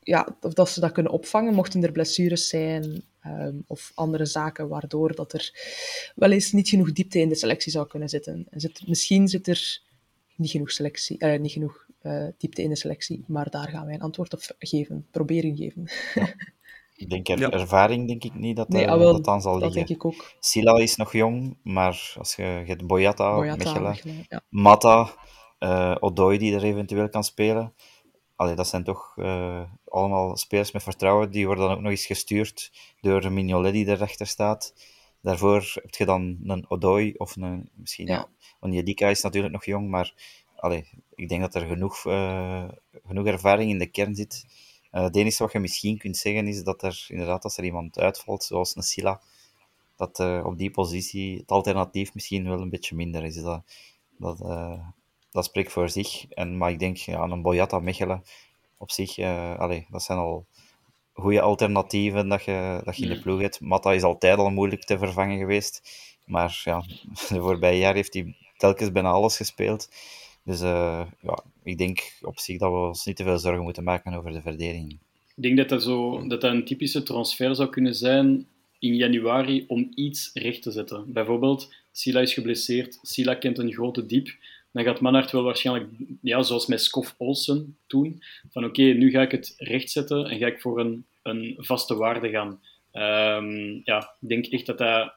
[0.07, 4.69] Ja, of dat ze dat kunnen opvangen, mochten er blessures zijn um, of andere zaken,
[4.69, 5.53] waardoor dat er
[6.15, 8.47] wel eens niet genoeg diepte in de selectie zou kunnen zitten.
[8.51, 9.83] En zit, misschien zit er
[10.37, 13.95] niet genoeg, selectie, uh, niet genoeg uh, diepte in de selectie, maar daar gaan wij
[13.95, 15.91] een antwoord op geven, proberen geven.
[16.15, 16.35] Ja.
[16.97, 17.51] Ik denk er, ja.
[17.51, 19.87] ervaring denk ik niet dat nee, ah, wel, dat dan zal dat liggen.
[19.87, 20.35] denk ik ook.
[20.41, 24.41] Sila is nog jong, maar als je, je hebt Boyata, Boyata Mechelen, Mechelen, ja.
[24.49, 25.15] Mata,
[25.59, 27.75] uh, Odoi die er eventueel kan spelen.
[28.37, 31.31] Allee, dat zijn toch uh, allemaal spelers met vertrouwen.
[31.31, 34.75] Die worden dan ook nog eens gestuurd door Mignolet die erachter staat.
[35.25, 38.29] Daarvoor heb je dan een Odoi of een, misschien ja.
[38.61, 40.15] Onyedika is natuurlijk nog jong, maar
[40.57, 42.69] allee, ik denk dat er genoeg, uh,
[43.07, 44.47] genoeg ervaring in de kern zit.
[44.93, 47.99] Uh, het enige wat je misschien kunt zeggen is dat er inderdaad, als er iemand
[47.99, 49.21] uitvalt, zoals een Silla,
[49.97, 53.43] dat uh, op die positie het alternatief misschien wel een beetje minder is.
[53.43, 53.63] Dat,
[54.19, 54.39] dat,
[55.31, 56.29] dat spreekt voor zich.
[56.29, 58.23] En, maar ik denk, ja, een Boyata Mechelen
[58.79, 59.19] op zich,
[59.59, 60.47] allee, dat zijn al
[61.15, 63.61] goede alternatieven dat je, dat je in de ploeg hebt.
[63.61, 65.83] Matta is altijd al moeilijk te vervangen geweest.
[66.25, 66.85] Maar ja,
[67.29, 69.89] de voorbije jaar heeft hij telkens bijna alles gespeeld.
[70.45, 73.85] Dus uh, ja, ik denk op zich dat we ons niet te veel zorgen moeten
[73.85, 74.99] maken over de verdediging.
[75.37, 78.47] Ik denk dat dat, zo, dat dat een typische transfer zou kunnen zijn
[78.79, 81.13] in januari om iets recht te zetten.
[81.13, 84.37] Bijvoorbeeld, Sila is geblesseerd, Sila kent een grote diep.
[84.75, 89.23] Dan gaat Manhart wel waarschijnlijk, ja, zoals met Skof Olsen toen, van oké, nu ga
[89.23, 92.61] ik het rechtzetten en ga ik voor een, een vaste waarde gaan.
[92.93, 95.15] Um, ja, ik denk echt dat dat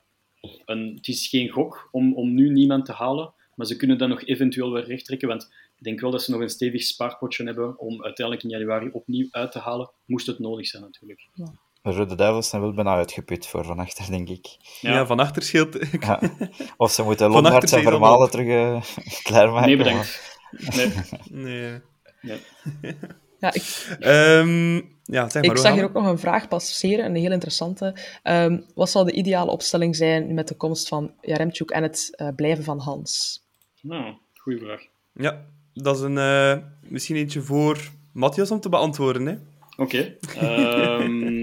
[0.65, 4.09] een, het is geen gok om, om nu niemand te halen, maar ze kunnen dat
[4.09, 7.79] nog eventueel weer rechttrekken, want ik denk wel dat ze nog een stevig spaarpotje hebben
[7.79, 11.27] om uiteindelijk in januari opnieuw uit te halen, moest het nodig zijn natuurlijk.
[11.33, 11.53] Ja.
[11.87, 14.57] De Rode Duivels zijn wel bijna uitgeput voor Van Achter, denk ik.
[14.81, 15.77] Ja, ja Van Achter scheelt...
[15.99, 16.19] Ja.
[16.77, 18.81] Of ze moeten Lonhart en Vermalen terug uh,
[19.23, 19.67] klaarmaken.
[19.67, 20.37] Nee, bedankt.
[20.51, 20.91] Nee.
[21.29, 21.81] nee.
[22.21, 22.39] nee.
[23.39, 27.15] Ja, ik, um, ja, zeg maar, ik zag hier ook nog een vraag passeren, een
[27.15, 27.95] heel interessante.
[28.23, 32.27] Um, wat zou de ideale opstelling zijn met de komst van Jaremchuk en het uh,
[32.35, 33.43] blijven van Hans?
[33.81, 34.81] Nou, goede vraag.
[35.13, 39.25] Ja, dat is een, uh, misschien eentje voor Matthias om te beantwoorden.
[39.25, 39.35] Hè?
[39.77, 40.15] Oké.
[40.21, 41.01] Okay.
[41.01, 41.36] um,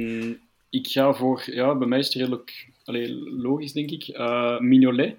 [0.75, 1.43] ik ga voor...
[1.47, 2.69] Ja, bij mij is het redelijk
[3.37, 4.09] logisch, denk ik.
[4.09, 5.17] Uh, Mignolet.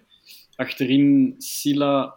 [0.56, 2.16] Achterin Sila.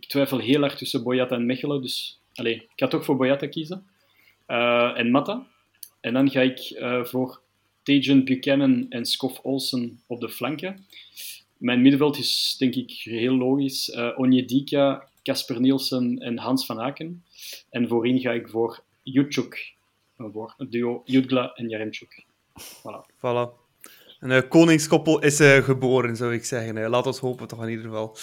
[0.00, 2.20] Ik twijfel heel erg tussen Boyata en Mechelen, dus...
[2.34, 3.86] Allee, ik ga toch voor Boyata kiezen.
[4.48, 5.46] Uh, en Matta.
[6.00, 7.40] En dan ga ik uh, voor
[7.82, 10.86] Tejan Buchanan en Skof Olsen op de flanken.
[11.56, 13.88] Mijn middenveld is denk ik heel logisch.
[13.88, 17.24] Uh, Onyedika, Casper Nielsen en Hans van Aken.
[17.70, 19.74] En voorin ga ik voor Jutschuk.
[20.16, 22.25] Voor het duo Jutgla en Jaremchuk.
[22.60, 23.14] Voilà.
[23.16, 23.64] voilà.
[24.20, 26.76] Een uh, koningskoppel is uh, geboren, zou ik zeggen.
[26.76, 28.16] Uh, laat ons hopen, toch in ieder geval.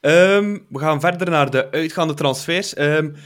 [0.00, 2.78] Um, we gaan verder naar de uitgaande transfers.
[2.78, 3.16] Um,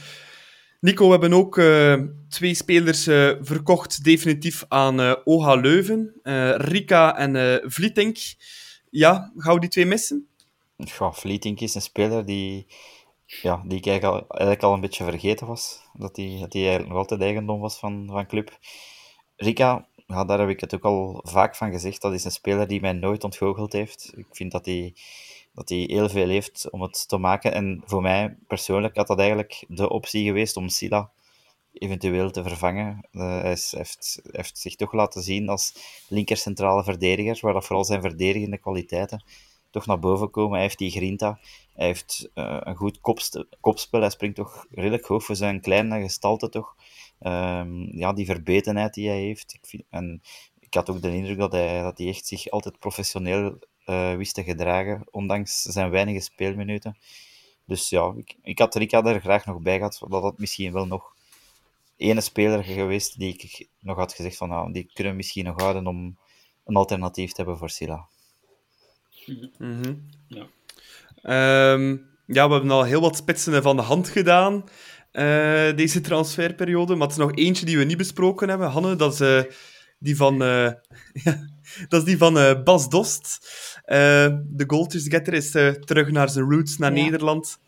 [0.81, 6.21] Nico, we hebben ook uh, twee spelers uh, verkocht, definitief aan uh, OHA Leuven.
[6.57, 8.19] Rika en Vlietink.
[8.91, 10.27] Ja, gaan we die twee missen?
[10.77, 12.67] Ja, Vlietink is een speler die,
[13.27, 15.81] ja, die ik eigenlijk al, eigenlijk al een beetje vergeten was.
[15.93, 18.59] Dat hij dat die eigenlijk nog altijd eigendom was van, van club.
[19.37, 22.01] Rika, ja, daar heb ik het ook al vaak van gezegd.
[22.01, 24.13] Dat is een speler die mij nooit ontgoocheld heeft.
[24.17, 24.95] Ik vind dat hij
[25.55, 27.53] dat hij heel veel heeft om het te maken.
[27.53, 31.11] En voor mij persoonlijk had dat eigenlijk de optie geweest om Sila
[31.73, 33.09] eventueel te vervangen.
[33.13, 35.75] Uh, hij, is, heeft, heeft, zich toch laten zien als
[36.09, 39.25] linker centrale verdediger, waar dat vooral zijn verdedigende kwaliteiten
[39.71, 40.53] toch naar boven komen.
[40.53, 41.39] Hij heeft die grinta,
[41.75, 43.01] hij heeft uh, een goed
[43.61, 46.75] kopspel, hij springt toch redelijk hoog voor zijn kleine gestalte toch.
[47.25, 49.55] Um, ja, die verbetenheid die hij heeft.
[49.55, 50.23] Ik vind, en
[50.61, 54.35] ik had ook de indruk dat hij, dat hij echt zich altijd professioneel uh, wist
[54.35, 56.97] te gedragen, ondanks zijn weinige speelminuten.
[57.65, 60.87] Dus ja, ik, ik had Rika er graag nog bij gehad, dat dat misschien wel
[60.87, 61.15] nog
[61.97, 65.61] ene speler geweest die ik nog had gezegd van nou, die kunnen we misschien nog
[65.61, 66.19] houden om
[66.65, 68.07] een alternatief te hebben voor Silla.
[69.59, 70.09] Mm -hmm.
[70.29, 70.47] ja.
[71.73, 74.65] Um, ja, we hebben al heel wat spitsen van de hand gedaan
[75.13, 79.13] uh, deze transferperiode, maar het is nog eentje die we niet besproken hebben, Hanne, dat
[79.13, 79.53] is uh,
[79.99, 80.71] die van, uh,
[81.89, 83.39] dat is die van Bas Dost.
[83.87, 85.51] de goaltjesgetter is
[85.85, 87.03] terug naar zijn roots, naar ja.
[87.03, 87.59] Nederland.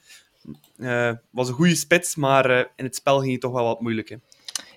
[1.30, 4.09] Was een goede spits, maar in het spel ging het toch wel wat moeilijk.
[4.09, 4.16] Hè?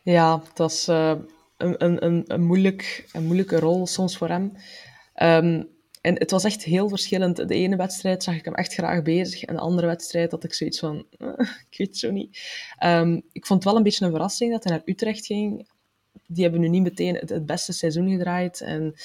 [0.03, 1.25] Ja, het was een,
[1.57, 4.53] een, een, moeilijk, een moeilijke rol soms voor hem.
[5.21, 7.35] Um, en het was echt heel verschillend.
[7.35, 9.43] De ene wedstrijd zag ik hem echt graag bezig.
[9.43, 11.05] En de andere wedstrijd had ik zoiets van...
[11.69, 12.39] ik weet het zo niet.
[12.83, 15.67] Um, ik vond het wel een beetje een verrassing dat hij naar Utrecht ging.
[16.27, 18.61] Die hebben nu niet meteen het, het beste seizoen gedraaid.
[18.61, 18.95] En,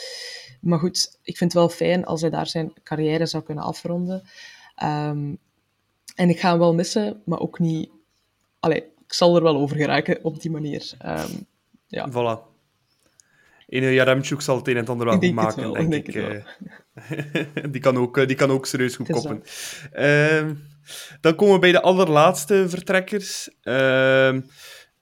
[0.61, 4.23] maar goed, ik vind het wel fijn als hij daar zijn carrière zou kunnen afronden.
[4.83, 5.39] Um,
[6.15, 7.91] en ik ga hem wel missen, maar ook niet...
[8.61, 10.93] Allee, ik zal er wel over geraken op die manier.
[11.07, 11.47] Um,
[11.87, 12.11] ja.
[12.11, 12.51] Voilà.
[13.67, 16.15] Ene Jaremchuk zal het een en het ander wel goed maken, denk, ik.
[16.15, 16.45] ik
[17.73, 19.43] die, kan ook, die kan ook serieus goed koppen.
[19.95, 20.51] Uh,
[21.21, 23.51] dan komen we bij de allerlaatste vertrekkers.
[23.63, 24.39] Uh,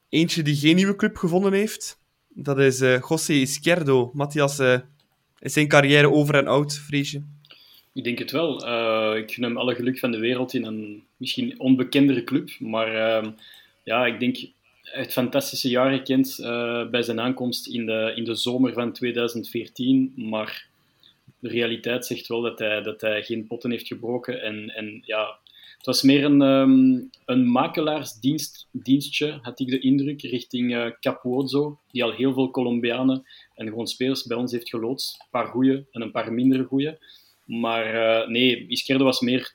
[0.09, 1.99] eentje die geen nieuwe club gevonden heeft.
[2.29, 4.11] Dat is uh, José Izquierdo.
[4.13, 4.79] Matthias, uh,
[5.39, 7.23] is zijn carrière over en oud, vrees je?
[7.93, 8.67] Ik denk het wel.
[8.67, 12.51] Uh, ik gun hem alle geluk van de wereld in een misschien onbekendere club.
[12.59, 13.31] Maar uh,
[13.85, 14.37] ja, ik denk
[14.83, 20.13] het fantastische jaar gekend uh, bij zijn aankomst in de, in de zomer van 2014.
[20.17, 20.69] Maar
[21.41, 24.43] de realiteit zegt wel dat hij, dat hij geen potten heeft gebroken.
[24.43, 25.39] En, en ja,
[25.77, 32.05] het was meer een, um, een makelaarsdienstje, had ik de indruk, richting uh, Capuozzo, die
[32.05, 33.25] al heel veel Colombianen
[33.55, 35.21] en gewoon spelers bij ons heeft geloodst.
[35.21, 36.99] Een paar goede en een paar mindere goede.
[37.45, 39.55] Maar uh, nee, Izquierdo was meer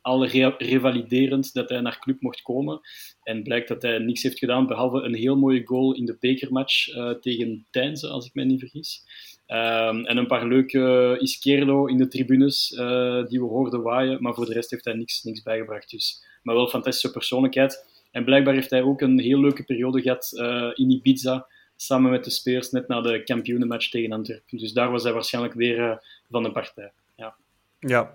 [0.00, 0.26] al
[0.58, 2.80] revaliderend dat hij naar club mocht komen.
[3.22, 6.88] En blijkt dat hij niks heeft gedaan, behalve een heel mooie goal in de bekermatch
[6.88, 9.02] uh, tegen Deinze, als ik mij niet vergis.
[9.52, 14.22] Um, en een paar leuke Izquierdo in de tribunes uh, die we hoorden waaien.
[14.22, 15.90] Maar voor de rest heeft hij niks, niks bijgebracht.
[15.90, 16.24] Dus.
[16.42, 18.02] Maar wel fantastische persoonlijkheid.
[18.10, 21.46] En blijkbaar heeft hij ook een heel leuke periode gehad uh, in Ibiza.
[21.76, 24.58] Samen met de spelers net na de kampioenenmatch tegen Antwerpen.
[24.58, 26.92] Dus daar was hij waarschijnlijk weer van de partij.
[27.16, 27.36] Ja,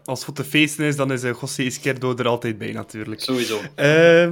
[0.05, 3.21] als het te feesten is, dan is uh, José Izquierdo er altijd bij, natuurlijk.
[3.21, 3.61] Sowieso.
[3.75, 4.23] Uh,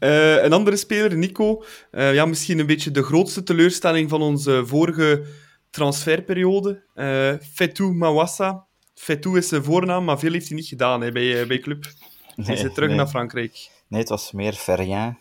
[0.00, 1.64] uh, een andere speler, Nico.
[1.90, 5.24] ja, misschien een beetje de grootste teleurstelling van onze vorige
[5.70, 6.82] transferperiode.
[6.94, 8.66] Uh, Fetou Mawassa.
[8.94, 11.84] Fetou is zijn voornaam, maar veel heeft hij niet gedaan hè, bij, bij club.
[12.34, 12.98] Hij nee, is terug nee.
[12.98, 13.70] naar Frankrijk.
[13.88, 15.18] Nee, het was meer Ferrien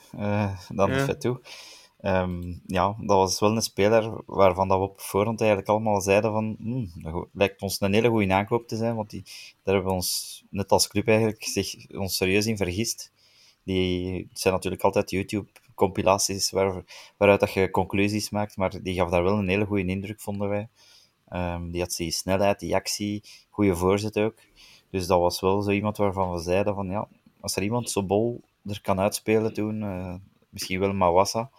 [0.69, 1.03] dan ja.
[1.05, 1.39] Fetou.
[2.01, 6.31] Um, ja, dat was wel een speler waarvan dat we op voorhand eigenlijk allemaal zeiden
[6.31, 9.23] van hmm, dat lijkt ons een hele goede aankoop te zijn, want die,
[9.63, 13.12] daar hebben we ons, net als club eigenlijk, zich, ons serieus in vergist.
[13.63, 16.83] Die, het zijn natuurlijk altijd YouTube-compilaties waar,
[17.17, 20.49] waaruit dat je conclusies maakt, maar die gaf daar wel een hele goede indruk, vonden
[20.49, 20.69] wij.
[21.33, 24.35] Um, die had die snelheid, die actie, goede voorzet ook.
[24.89, 27.07] Dus dat was wel zo iemand waarvan we zeiden van ja,
[27.39, 30.15] als er iemand zo bol er kan uitspelen toen, uh,
[30.49, 31.51] misschien wel Mawassa,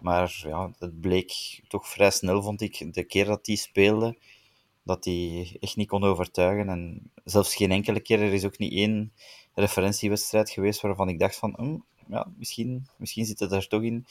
[0.00, 4.16] maar ja, het bleek toch vrij snel, vond ik, de keer dat hij speelde,
[4.82, 6.68] dat hij echt niet kon overtuigen.
[6.68, 9.12] En zelfs geen enkele keer, er is ook niet één
[9.54, 11.76] referentiewedstrijd geweest waarvan ik dacht van, hm,
[12.12, 14.06] ja, misschien, misschien zit het er toch in.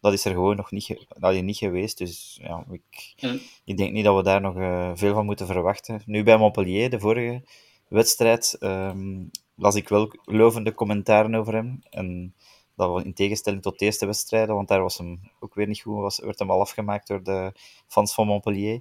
[0.00, 1.98] Dat is er gewoon nog niet, dat is niet geweest.
[1.98, 3.36] Dus ja, ik, ja.
[3.64, 6.02] ik denk niet dat we daar nog uh, veel van moeten verwachten.
[6.06, 7.42] Nu bij Montpellier, de vorige
[7.88, 11.82] wedstrijd, um, las ik wel lovende commentaren over hem.
[11.90, 12.34] En
[12.76, 15.80] dat was in tegenstelling tot de eerste wedstrijden, want daar was hem ook weer niet
[15.80, 17.52] goed, was, werd hem al afgemaakt door de
[17.86, 18.80] fans van Montpellier.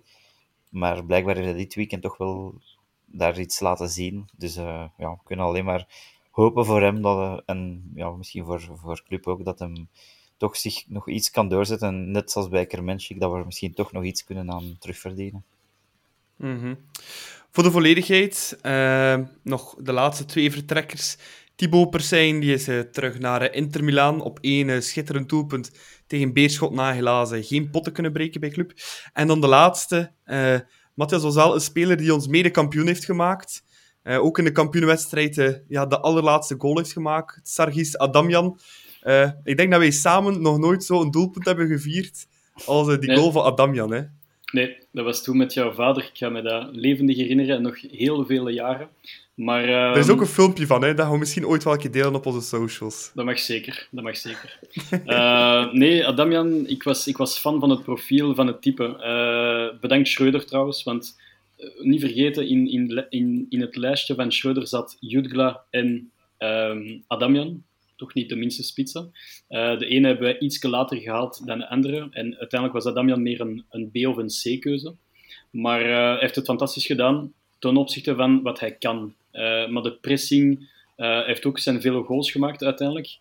[0.69, 2.61] Maar blijkbaar heeft hij dit weekend toch wel
[3.05, 4.29] daar iets laten zien.
[4.37, 5.87] Dus uh, ja, we kunnen alleen maar
[6.31, 9.89] hopen voor hem dat, uh, en ja, misschien voor, voor club ook, dat hem
[10.37, 11.87] toch zich nog iets kan doorzetten.
[11.87, 15.43] En net zoals bij Kermenschik, dat we misschien toch nog iets kunnen aan terugverdienen.
[16.37, 16.77] -hmm.
[17.51, 21.17] Voor de volledigheid, uh, nog de laatste twee vertrekkers.
[21.61, 25.71] Thibaut Persijn die is uh, terug naar uh, Inter Milaan op één uh, schitterend doelpunt
[26.07, 28.73] tegen Beerschot na helaas geen potten kunnen breken bij club.
[29.13, 30.11] En dan de laatste,
[30.93, 33.63] Matthias wel een speler die ons mede kampioen heeft gemaakt.
[34.03, 37.39] Ook in de kampioenwedstrijd ja, de allerlaatste goal heeft gemaakt.
[37.43, 38.59] Sargis Adamjan.
[39.43, 42.27] Ik denk dat wij samen nog nooit zo een doelpunt hebben gevierd
[42.65, 43.17] als die nee.
[43.17, 43.91] goal van Adamjan.
[43.91, 44.01] Hè?
[44.51, 46.03] Nee, dat was toen met jouw vader.
[46.03, 48.89] Ik ga me dat levendig herinneren en nog heel vele jaren.
[49.33, 50.93] Maar, uh, er is ook een filmpje van, hè?
[50.93, 53.11] dat gaan we misschien ooit wel een keer delen op onze socials.
[53.13, 54.59] Dat mag zeker, dat mag zeker.
[55.05, 58.83] uh, nee, Adamian, ik was, ik was fan van het profiel, van het type.
[58.83, 61.17] Uh, bedankt Schreuder trouwens, want
[61.79, 67.63] niet vergeten, in, in, in, in het lijstje van Schreuder zat Jutgla en um, Adamian.
[68.01, 69.11] Toch niet de minste spitsen.
[69.47, 71.97] de ene hebben we iets later gehaald dan de andere.
[72.11, 74.95] En uiteindelijk was Adamian meer een, een B- of een C-keuze.
[75.51, 79.13] Maar hij heeft het fantastisch gedaan ten opzichte van wat hij kan.
[79.33, 80.69] Uh, maar de pressing
[81.25, 83.17] heeft ook zijn vele goals gemaakt uiteindelijk.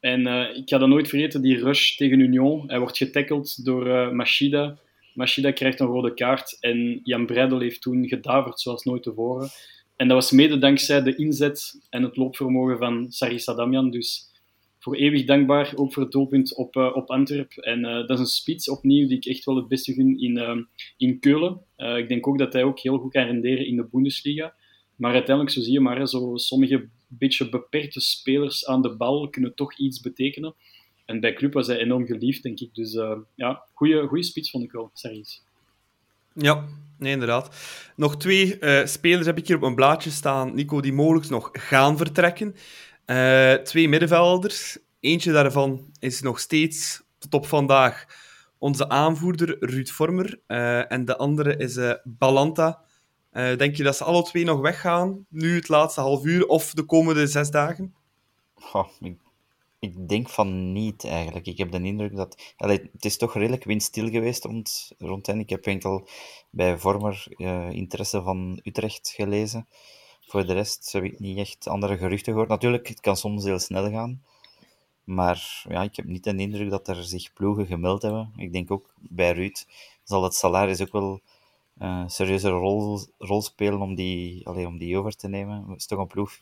[0.00, 2.64] En ik ga dat nooit vergeten, die rush tegen Union.
[2.66, 4.78] Hij wordt getackeld door Machida.
[5.14, 9.48] Machida krijgt een rode kaart en Jan Breidel heeft toen gedaverd zoals nooit tevoren.
[9.96, 13.90] En dat was mede dankzij de inzet en het loopvermogen van Saris Adamian.
[13.90, 14.34] Dus
[14.78, 17.52] voor eeuwig dankbaar, ook voor het doelpunt op, uh, op Antwerp.
[17.52, 20.36] En uh, dat is een spits opnieuw die ik echt wel het beste gun in,
[20.36, 20.56] uh,
[20.96, 21.60] in Keulen.
[21.76, 24.54] ik denk ook dat hij ook heel goed kan renderen in de Bundesliga.
[24.96, 29.54] Maar uiteindelijk, zo zie je maar, zo sommige beetje beperkte spelers aan de bal kunnen
[29.54, 30.54] toch iets betekenen.
[31.04, 32.74] En bij Club was hij enorm geliefd, denk ik.
[32.74, 32.92] Dus
[33.34, 35.45] ja, goede spits vond ik wel, serieus.
[36.38, 36.64] Ja,
[36.98, 37.54] nee, inderdaad.
[37.96, 41.96] Nog twee spelers heb ik hier op mijn blaadje staan, Nico, die mogelijk nog gaan
[41.96, 42.54] vertrekken.
[43.06, 44.78] Uh, twee middenvelders.
[45.00, 48.06] Eentje daarvan is nog steeds tot op vandaag
[48.58, 50.40] onze aanvoerder Ruud Vormer.
[50.48, 52.80] Uh, en de andere is Balanta.
[53.32, 56.82] denk je dat ze alle twee nog weggaan, nu het laatste half uur of de
[56.82, 57.94] komende zes dagen?
[59.00, 59.16] Ik,
[59.78, 61.46] ik, denk van niet eigenlijk.
[61.46, 62.54] Ik heb de indruk dat.
[62.56, 65.38] Het is toch redelijk windstil geweest rond, rond hen.
[65.38, 66.08] Ik heb enkel
[66.50, 67.26] bij Vormer
[67.70, 69.68] interesse van Utrecht gelezen.
[70.20, 72.48] Voor de rest heb ik niet echt andere geruchten gehoord.
[72.48, 74.22] Natuurlijk, het kan soms heel snel gaan.
[75.04, 78.32] Maar ja, ik heb niet de indruk dat er zich ploegen gemeld hebben.
[78.36, 79.64] Ik denk ook bij Ruud
[80.08, 81.20] zal het salaris ook wel
[81.78, 85.68] een serieuze rol, rol spelen om die, allee, om die over te nemen.
[85.68, 86.38] Het is toch een ploeg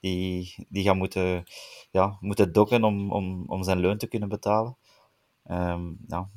[0.00, 1.44] die, die gaat moeten,
[1.90, 4.76] ja, moeten dokken om, om, om zijn loon te kunnen betalen.
[5.50, 6.28] Um, ja,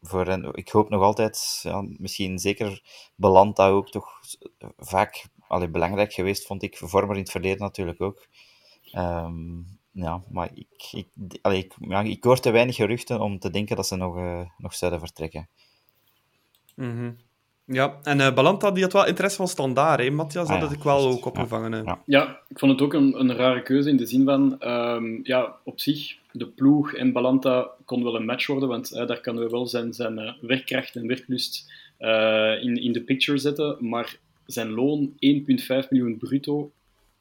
[0.00, 2.82] voor ik hoop nog altijd, ja, misschien zeker
[3.14, 4.20] belandt dat ook toch
[4.76, 6.76] vaak allee, belangrijk geweest, vond ik.
[6.76, 8.28] Vormer in het verleden natuurlijk ook.
[8.92, 11.08] Um, ja, maar ik, ik,
[11.42, 14.74] allee, ik, ik hoor te weinig geruchten om te denken dat ze nog, uh, nog
[14.74, 15.48] zouden vertrekken.
[16.74, 17.16] -hmm.
[17.66, 20.48] Ja, en uh, Balanta die had wel interesse van standaard, hè, Matthias?
[20.48, 21.72] Dat ah, had ik wel ook opgevangen.
[21.72, 22.00] Ja, ja.
[22.04, 25.56] ja, ik vond het ook een, een rare keuze in de zin van, um, ja,
[25.64, 29.42] op zich, de ploeg en Balanta kon wel een match worden, want uh, daar kunnen
[29.42, 31.72] we wel zijn, zijn uh, werkkracht en werklust
[32.60, 35.18] in, in de picture zetten, maar zijn loon 1,5
[35.88, 36.70] miljoen bruto.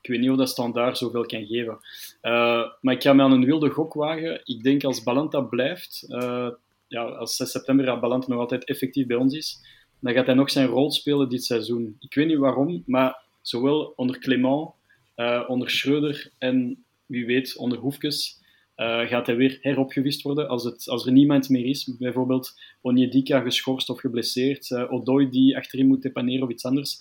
[0.01, 1.77] Ik weet niet of dat standaard zoveel kan geven.
[2.21, 4.41] Uh, maar ik ga me aan een wilde gok wagen.
[4.43, 6.49] Ik denk als Balanta blijft, uh,
[6.87, 9.59] ja, als 6 september Balanta nog altijd effectief bij ons is,
[10.05, 11.95] dan gaat hij nog zijn rol spelen dit seizoen.
[11.99, 14.69] Ik weet niet waarom, maar zowel onder Clément,
[15.15, 18.41] uh, onder Schreuder en wie weet onder Hoefkes,
[18.77, 21.95] uh, gaat hij weer heropgevist worden als, het, als er niemand meer is.
[21.99, 26.97] Bijvoorbeeld Onyedika geschorst of geblesseerd, uh, Odoi die achterin moet depaneren of iets anders.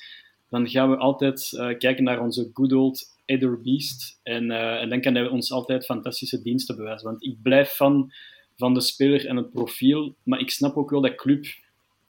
[0.50, 4.20] Dan gaan we altijd kijken naar onze good old Ether Beast.
[4.22, 7.06] En, en, dan kan hij ons altijd fantastische diensten bewijzen.
[7.06, 8.12] Want ik blijf fan
[8.56, 10.14] van de speler en het profiel.
[10.22, 11.46] Maar ik snap ook wel dat club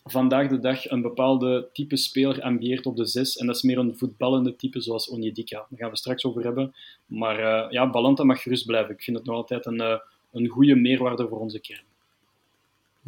[0.05, 3.37] vandaag de dag een bepaalde type speler ambieert op de zes.
[3.37, 5.65] En dat is meer een voetballende type zoals Onyedika.
[5.69, 6.75] Daar gaan we straks over hebben.
[7.05, 8.93] Maar uh, ja, Balanta mag gerust blijven.
[8.93, 9.97] Ik vind het nog altijd een, uh,
[10.31, 11.83] een goede meerwaarde voor onze kern.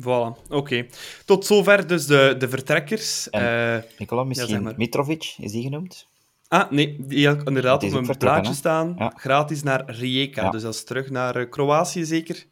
[0.01, 0.55] Voilà, oké.
[0.55, 0.89] Okay.
[1.25, 3.29] Tot zover dus de, de vertrekkers.
[3.29, 6.07] En, uh, Nicola, misschien ja, Mitrovic, is die genoemd?
[6.47, 8.95] Ah, nee, die had inderdaad op een plaatje staan.
[8.97, 9.13] Ja.
[9.15, 10.43] Gratis naar Rijeka.
[10.43, 10.49] Ja.
[10.49, 12.45] Dus dat is terug naar Kroatië zeker.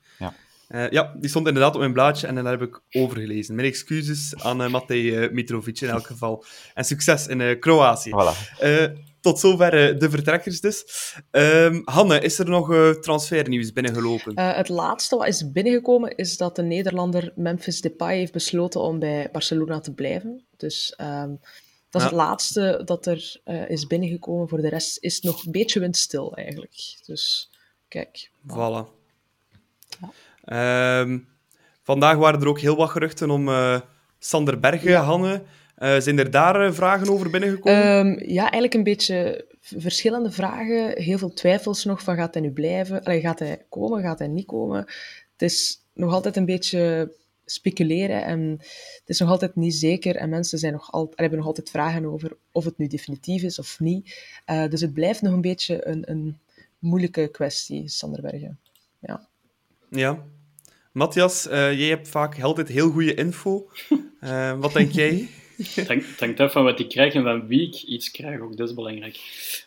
[0.76, 3.56] Uh, ja, die stond inderdaad op mijn blaadje en dan heb ik overgelezen.
[3.56, 6.44] Mijn excuses aan uh, Matej uh, Mitrovic in elk geval.
[6.74, 8.12] En succes in Kroatië.
[8.12, 8.92] Voilà.
[9.22, 10.86] tot zover de vertrekkers dus.
[11.32, 14.40] Ehm, Hanne, is er nog transfernieuws binnengelopen?
[14.40, 19.30] het laatste wat is binnengekomen is dat de Nederlander Memphis Depay heeft besloten om bij
[19.32, 20.46] Barcelona te blijven.
[20.58, 21.40] Dus um,
[21.90, 22.16] dat is ja.
[22.16, 24.50] het laatste dat er is binnengekomen.
[24.50, 26.98] Voor de rest is het nog een beetje windstil eigenlijk.
[27.06, 27.50] Dus
[27.88, 28.30] kijk.
[28.48, 28.86] Voilà.
[30.02, 30.12] Ja.
[30.46, 31.28] Um,
[31.84, 33.80] vandaag waren er ook heel wat geruchten om uh,
[34.20, 35.02] Sander Bergen, ja.
[35.02, 35.44] Hanne.
[35.78, 38.08] Uh, zijn er daar uh, vragen over binnengekomen?
[38.08, 41.02] Um, ja, eigenlijk een beetje verschillende vragen.
[41.02, 43.04] Heel veel twijfels nog van gaat hij nu blijven?
[43.04, 44.02] Allee, gaat hij komen?
[44.02, 44.80] Gaat hij niet komen?
[45.32, 47.14] Het is nog altijd een beetje
[47.46, 48.58] speculeren en
[49.00, 52.06] het is nog altijd niet zeker en mensen zijn nog al, hebben nog altijd vragen
[52.06, 54.34] over of het nu definitief is of niet.
[54.52, 56.40] Uh, dus het blijft nog een beetje een, een
[56.80, 58.60] moeilijke kwestie, Sanderbergen.
[59.00, 59.28] Ja.
[59.90, 60.26] Ja.
[60.96, 63.70] Matthias, uh, jij hebt vaak altijd heel goede info.
[64.24, 65.28] Uh, wat denk jij?
[65.76, 68.70] Het hangt af van wat ik krijg en van wie ik iets krijg, ook dat
[68.70, 69.18] is belangrijk.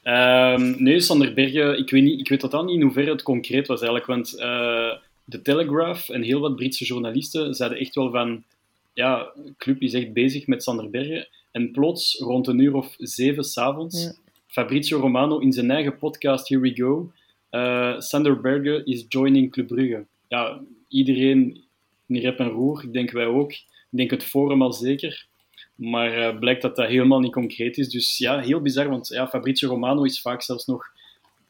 [0.04, 3.66] Um, nee, Sander Bergen, ik weet, niet, ik weet totaal niet in hoeverre het concreet
[3.66, 4.92] was eigenlijk, want uh,
[5.24, 8.44] de Telegraph en heel wat Britse journalisten zeiden echt wel van,
[8.92, 11.28] ja, club is echt bezig met Sander Bergen.
[11.50, 14.14] En plots, rond een uur of zeven s'avonds, ja.
[14.46, 17.12] Fabrizio Romano in zijn eigen podcast Here We Go,
[17.50, 20.06] uh, Sander Bergen is joining Club Brugge.
[20.28, 21.64] Ja, iedereen
[22.06, 23.52] in rep en roer, ik denk wij ook.
[23.52, 25.26] Ik denk het forum al zeker.
[25.74, 27.88] Maar uh, blijkt dat dat helemaal niet concreet is.
[27.88, 30.86] Dus ja, heel bizar, want ja, Fabrizio Romano is vaak zelfs nog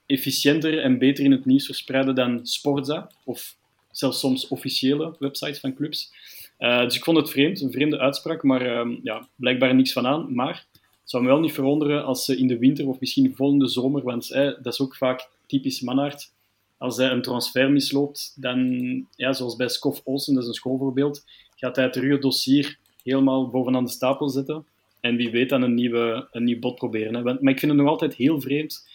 [0.07, 3.57] efficiënter en beter in het nieuws verspreiden dan Sportza, of
[3.91, 6.13] zelfs soms officiële websites van clubs.
[6.59, 10.07] Uh, dus ik vond het vreemd, een vreemde uitspraak, maar uh, ja, blijkbaar niks van
[10.07, 10.35] aan.
[10.35, 13.69] Maar het zou me wel niet verwonderen als ze in de winter of misschien volgende
[13.69, 16.33] zomer, want eh, dat is ook vaak typisch Mannaert,
[16.79, 21.25] als hij een transfer misloopt, dan, ja, zoals bij Skof Olsen, dat is een schoolvoorbeeld,
[21.55, 24.67] gaat hij het ruwe dossier helemaal bovenaan de stapel zetten.
[25.01, 27.15] En wie weet dan een, nieuwe, een nieuw bod proberen.
[27.15, 27.23] Hè.
[27.23, 28.89] Maar ik vind het nog altijd heel vreemd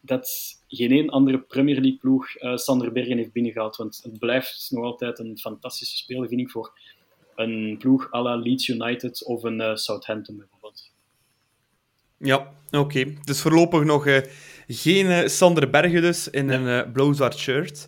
[0.00, 0.28] dat
[0.68, 3.76] geen één andere Premier League ploeg uh, Sander Bergen heeft binnengehaald.
[3.76, 6.78] Want het blijft nog altijd een fantastische speler, vind ik, voor
[7.34, 10.92] een ploeg à la Leeds United of een uh, Southampton bijvoorbeeld.
[12.16, 13.14] Ja, oké.
[13.24, 14.20] Dus voorlopig nog uh,
[14.66, 17.86] geen Sander Bergen dus in een blauw-zwart shirt.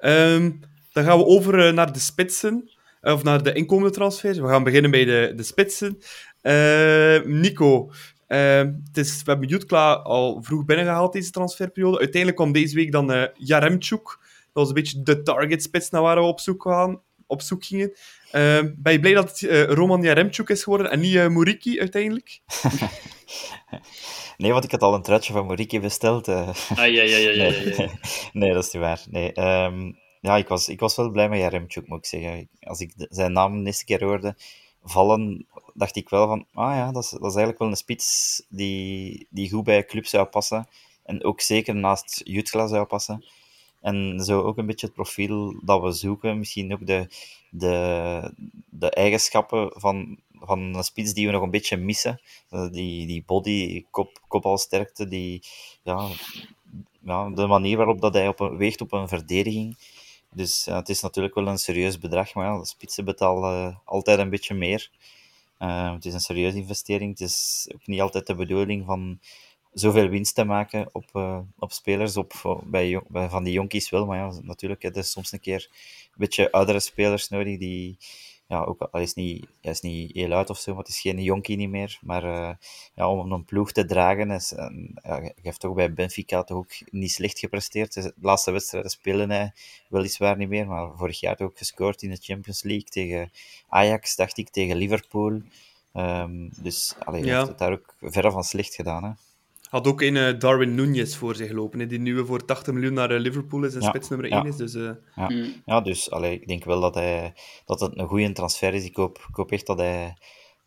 [0.00, 0.60] Um,
[0.92, 2.70] dan gaan we over naar de spitsen.
[3.02, 4.38] Of naar de inkomende transfers.
[4.38, 5.98] We gaan beginnen bij de, de spitsen.
[6.42, 7.90] Uh, Nico,
[8.28, 11.98] uh, het is, we hebben Jutkla al vroeg binnengehaald deze transferperiode.
[11.98, 14.18] Uiteindelijk kwam deze week dan uh, Jaremchuk.
[14.52, 17.64] Dat was een beetje de target spits naar waar we op zoek, gaan, op zoek
[17.64, 17.92] gingen.
[18.32, 21.80] Uh, ben je blij dat het uh, Roman Jaremchuk is geworden en niet uh, Muriki
[21.80, 22.40] uiteindelijk?
[24.36, 26.28] nee, want ik had al een truitje van Muriki besteld.
[26.28, 26.48] Uh.
[26.48, 27.90] Ah, ja, ja, ja, ja, nee,
[28.32, 29.04] nee, dat is niet waar.
[29.10, 32.48] Nee, um, ja, ik was, ik was wel blij met Jaremchuk, moet ik zeggen.
[32.60, 34.36] Als ik de, zijn naam de eerste keer hoorde
[34.82, 38.42] vallen, dacht ik wel van, ah ja, dat is, dat is eigenlijk wel een spits
[38.48, 40.68] die, die goed bij een club zou passen.
[41.04, 43.24] En ook zeker naast Jutgla zou passen.
[43.80, 46.38] En zo ook een beetje het profiel dat we zoeken.
[46.38, 47.08] Misschien ook de,
[47.50, 48.32] de,
[48.70, 52.20] de eigenschappen van, van een spits die we nog een beetje missen.
[52.70, 55.42] Die, die body, kop, kopbalsterkte, die,
[55.82, 56.08] ja,
[57.04, 59.76] ja, de manier waarop dat hij op weegt op een verdediging.
[60.32, 64.30] Dus het is natuurlijk wel een serieus bedrag, maar ja, de spitsen betalen altijd een
[64.30, 64.90] beetje meer.
[65.58, 67.10] Uh, het is een serieuze investering.
[67.18, 69.18] Het is ook niet altijd de bedoeling van
[69.78, 74.06] zoveel winst te maken op, uh, op spelers, op, bij, bij, van die jonkies wel.
[74.06, 77.98] Maar ja, natuurlijk, het is soms een keer een beetje oudere spelers nodig die,
[78.46, 81.00] ja, ook hij is niet, hij is niet heel oud of zo, maar het is
[81.00, 81.98] geen jonkie niet meer.
[82.00, 82.50] Maar uh,
[82.94, 84.58] ja, om een ploeg te dragen, is, uh,
[85.02, 87.92] ja, hij heeft toch bij Benfica toch ook niet slecht gepresteerd.
[87.92, 89.52] De laatste wedstrijden spelen hij
[89.88, 93.30] weliswaar niet meer, maar vorig jaar ook gescoord in de Champions League tegen
[93.68, 95.40] Ajax, dacht ik, tegen Liverpool.
[95.94, 97.36] Um, dus allee, hij ja.
[97.36, 99.04] heeft het daar ook verre van slecht gedaan.
[99.04, 99.10] Hè.
[99.68, 102.92] Had ook een uh, Darwin Nunez voor zich lopen, hè, die nu voor 80 miljoen
[102.92, 104.48] naar uh, Liverpool is en ja, spits nummer 1 ja.
[104.48, 104.56] is.
[104.56, 104.90] Dus, uh...
[105.16, 105.28] ja.
[105.28, 105.62] Mm.
[105.64, 107.32] ja, dus allee, ik denk wel dat, hij,
[107.64, 108.84] dat het een goede transfer is.
[108.84, 110.16] Ik hoop, ik hoop echt dat hij,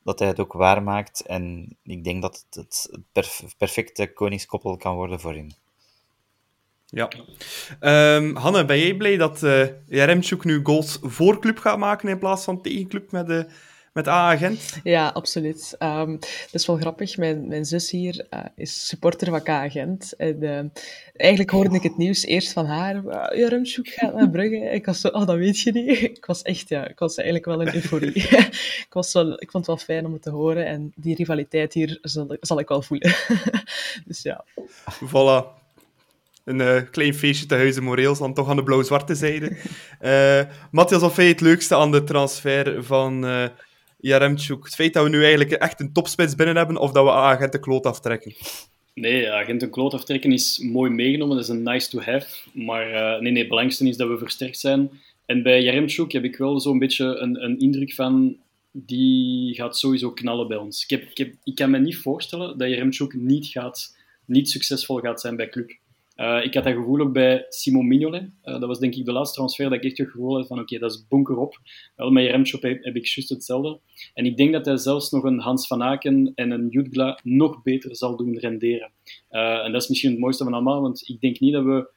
[0.03, 1.21] dat hij het ook waarmaakt.
[1.25, 5.47] En ik denk dat het het perf perfecte koningskoppel kan worden voor hem.
[6.85, 7.09] Ja.
[8.15, 12.19] Um, Hanne, ben jij blij dat uh, Jaremchuk nu goals voor club gaat maken in
[12.19, 13.47] plaats van tegen club met de
[13.93, 14.79] met A-agent?
[14.83, 15.75] Ja, absoluut.
[15.79, 17.17] Um, dat is wel grappig.
[17.17, 20.13] Mijn, mijn zus hier uh, is supporter van K-agent.
[20.17, 20.59] En uh,
[21.13, 22.95] eigenlijk hoorde ik het nieuws eerst van haar.
[22.95, 24.55] Uh, ja, Rumshoek gaat naar Brugge.
[24.55, 26.01] Ik was zo, oh, dat weet je niet.
[26.01, 28.13] Ik was echt, ja, ik was eigenlijk wel in euforie.
[28.87, 30.65] ik, was wel, ik vond het wel fijn om het te horen.
[30.65, 33.15] En die rivaliteit hier zal, zal ik wel voelen.
[34.05, 34.45] dus ja.
[34.93, 35.59] Voilà.
[36.43, 39.57] Een uh, klein feestje te huizen moreels, dan toch aan de blauw-zwarte zijde.
[40.01, 43.45] Uh, Matthias, of jij het leukste aan de transfer van uh,
[44.01, 44.63] Jaremchuk?
[44.63, 47.59] Het feit dat we nu eigenlijk echt een topspits binnen hebben, of dat we agenten
[47.59, 48.33] kloot aftrekken?
[48.93, 52.27] Nee, agenten kloot aftrekken is mooi meegenomen, dat is een nice to have.
[52.53, 54.89] Maar uh, nee, nee, het belangrijkste is dat we versterkt zijn.
[55.25, 58.37] En bij Jaremchuk heb ik wel zo'n beetje een, een indruk van,
[58.71, 60.83] die gaat sowieso knallen bij ons.
[60.83, 64.99] Ik, heb, ik, heb, ik kan me niet voorstellen dat Jaremchuk niet, gaat, niet succesvol
[64.99, 65.71] gaat zijn bij club.
[66.21, 68.21] Uh, ik had dat gevoel ook bij Simon Mignolet.
[68.21, 70.59] Uh, dat was denk ik de laatste transfer dat ik echt het gevoel had van
[70.59, 71.59] oké, dat is bunker op.
[71.95, 73.79] Wel, met Remchop heb, heb, ik juist hetzelfde.
[74.13, 77.61] En ik denk dat hij zelfs nog een Hans van Aken en een Jutgla nog
[77.63, 78.91] beter zal doen renderen.
[79.31, 81.89] Uh, en dat is misschien het mooiste van allemaal, want ik denk niet dat we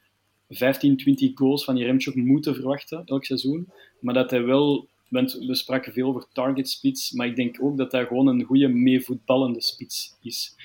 [0.49, 3.69] 15, 20 goals van Remchop moeten verwachten elk seizoen.
[3.99, 7.91] Maar dat hij wel we spraken veel over target spits, maar ik denk ook dat
[7.91, 10.55] hij gewoon een goede meevoetballende spits is.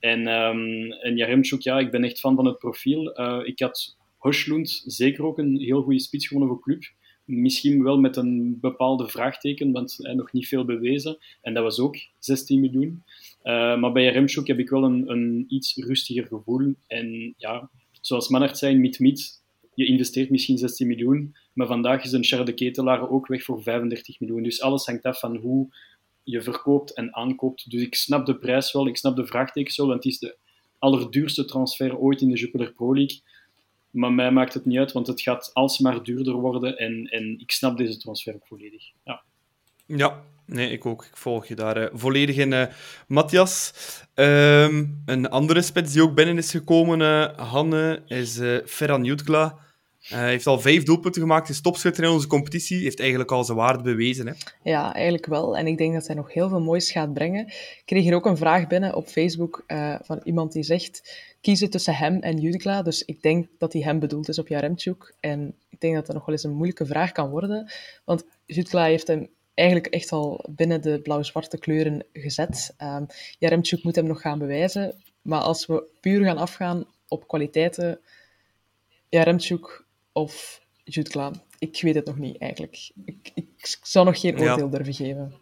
[0.00, 3.20] En, um, en Jaremchuk, ja, ik ben echt fan van het profiel.
[3.20, 6.82] Uh, ik had Hoslund zeker ook een heel goede spits gewonnen voor club.
[7.24, 11.18] Misschien wel met een bepaalde vraagteken, want hij nog niet veel bewezen.
[11.42, 13.02] En dat was ook 16 miljoen.
[13.44, 16.74] Uh, maar bij Remchuk heb ik wel een, een iets rustiger gevoel.
[16.86, 17.70] En ja,
[18.00, 19.42] zoals Manhart zei, mit-mit,
[19.74, 23.62] je investeert misschien 16 miljoen, maar vandaag is een Charles de Ketelaar ook weg voor
[23.62, 24.42] 35 miljoen.
[24.42, 25.68] Dus alles hangt af van hoe
[26.30, 27.70] je verkoopt en aankoopt.
[27.70, 30.36] Dus ik snap de prijs wel, ik snap de vraagtekens wel, want het is de
[30.78, 33.20] allerduurste transfer ooit in de Jupiler Pro League.
[33.90, 37.50] Maar mij maakt het niet uit, want het gaat alsmaar duurder worden en, en ik
[37.50, 38.82] snap deze transfer ook volledig.
[39.04, 39.22] Ja.
[39.86, 41.04] Ja, nee, ik ook.
[41.04, 42.52] Ik volg je daar uh, volledig in.
[42.52, 42.66] Uh,
[43.06, 43.72] Matthias,
[44.14, 49.58] um, een andere spits die ook binnen is gekomen, uh, Hanne, is Ferran Jutgla.
[50.10, 52.82] Hij heeft al vijf doelpunten gemaakt, is topschutter in onze competitie.
[52.82, 54.26] Heeft eigenlijk al zijn waarde bewezen.
[54.26, 54.32] Hè?
[54.62, 55.56] Ja, eigenlijk wel.
[55.56, 57.46] En ik denk dat hij nog heel veel moois gaat brengen.
[57.46, 59.64] Ik kreeg hier ook een vraag binnen op Facebook
[60.02, 62.82] van iemand die zegt kiezen tussen hem en Jutgla.
[62.82, 65.14] Dus ik denk dat hij hem bedoeld is op Jaremchuk.
[65.20, 67.72] En ik denk dat dat nog wel eens een moeilijke vraag kan worden.
[68.04, 72.74] Want Jutgla heeft hem eigenlijk echt al binnen de blauw-zwarte kleuren gezet.
[72.82, 73.06] Um,
[73.38, 75.02] Jaremchuk moet hem nog gaan bewijzen.
[75.22, 78.00] Maar als we puur gaan afgaan op kwaliteiten,
[79.08, 82.90] Jaremchuk of Jutkla, ik weet het nog niet eigenlijk.
[83.04, 84.70] Ik, ik zou nog geen oordeel ja.
[84.76, 85.34] durven geven.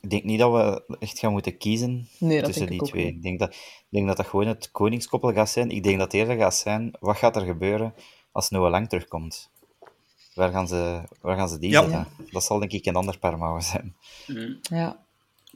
[0.00, 3.04] Ik denk niet dat we echt gaan moeten kiezen nee, tussen die ik twee.
[3.04, 3.14] Niet.
[3.14, 5.70] Ik denk, dat, ik denk dat dat gewoon het koningskoppel gaat zijn.
[5.70, 7.94] Ik denk dat het eerder gaat zijn, wat gaat er gebeuren
[8.32, 9.50] als Noah Lang terugkomt?
[10.34, 11.80] Waar gaan ze, waar gaan ze die Ja.
[11.82, 12.06] zetten?
[12.30, 13.94] Dat zal denk ik een ander Parma zijn.
[14.26, 14.58] Mm.
[14.62, 15.04] Ja,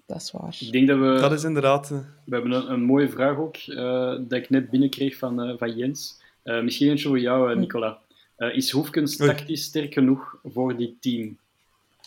[0.07, 0.57] dat is waar.
[0.61, 1.18] Ik denk dat we...
[1.20, 1.91] Dat is inderdaad...
[1.91, 3.76] eh, We hebben een, een mooie vraag ook, eh,
[4.20, 6.20] dat ik net binnenkreeg van, eh, van Jens.
[6.43, 7.99] Eh, misschien eentje voor jou, eh, Nicola.
[8.36, 11.38] Eh, is Hoefkens tactisch sterk genoeg voor die team?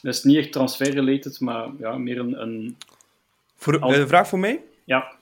[0.02, 2.42] Dat is niet echt transfer-related, maar ja, meer een...
[2.42, 2.78] een
[3.56, 4.64] Voor, Al- een vraag voor mij?
[4.86, 5.22] ja,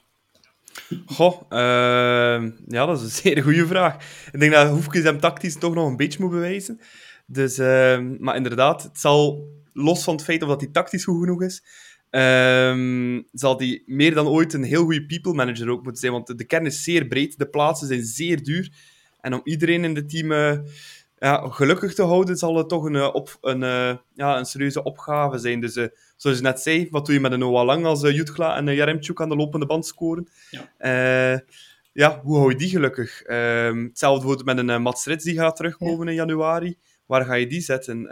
[1.06, 3.96] Goh, ehm, ja, dat is een zeer goede vraag.
[4.32, 6.80] Ik denk dat Hoefkes hem tactisch toch nog een beetje moet bewijzen.
[7.26, 11.20] Dus, ehm, maar inderdaad, het zal, los van het feit of dat hij tactisch goed
[11.20, 11.64] genoeg is,
[12.10, 16.12] ehm, zal hij meer dan ooit een heel goede people manager ook moeten zijn.
[16.14, 18.72] Want de, de kern is zeer breed, de plaatsen zijn zeer duur.
[19.22, 20.58] En om iedereen in het team eh,
[21.18, 24.84] ja, gelukkig te houden, zal het toch een, eh, op, een, eh, ja, een serieuze
[24.84, 25.60] opgave zijn.
[25.60, 25.74] Dus
[26.18, 28.68] zoals je net zei, wat doe je met een Noah Lang als uh, Jutgla en
[28.68, 30.28] uh, Jaremchuk aan de lopende band scoren?
[30.50, 31.44] Ja.
[31.94, 33.22] Ja, hoe hou je die gelukkig?
[33.22, 36.78] Ehm, hetzelfde wordt met een Mats Rits die gaat terugkomen in januari.
[37.06, 38.10] Waar ga je die zetten?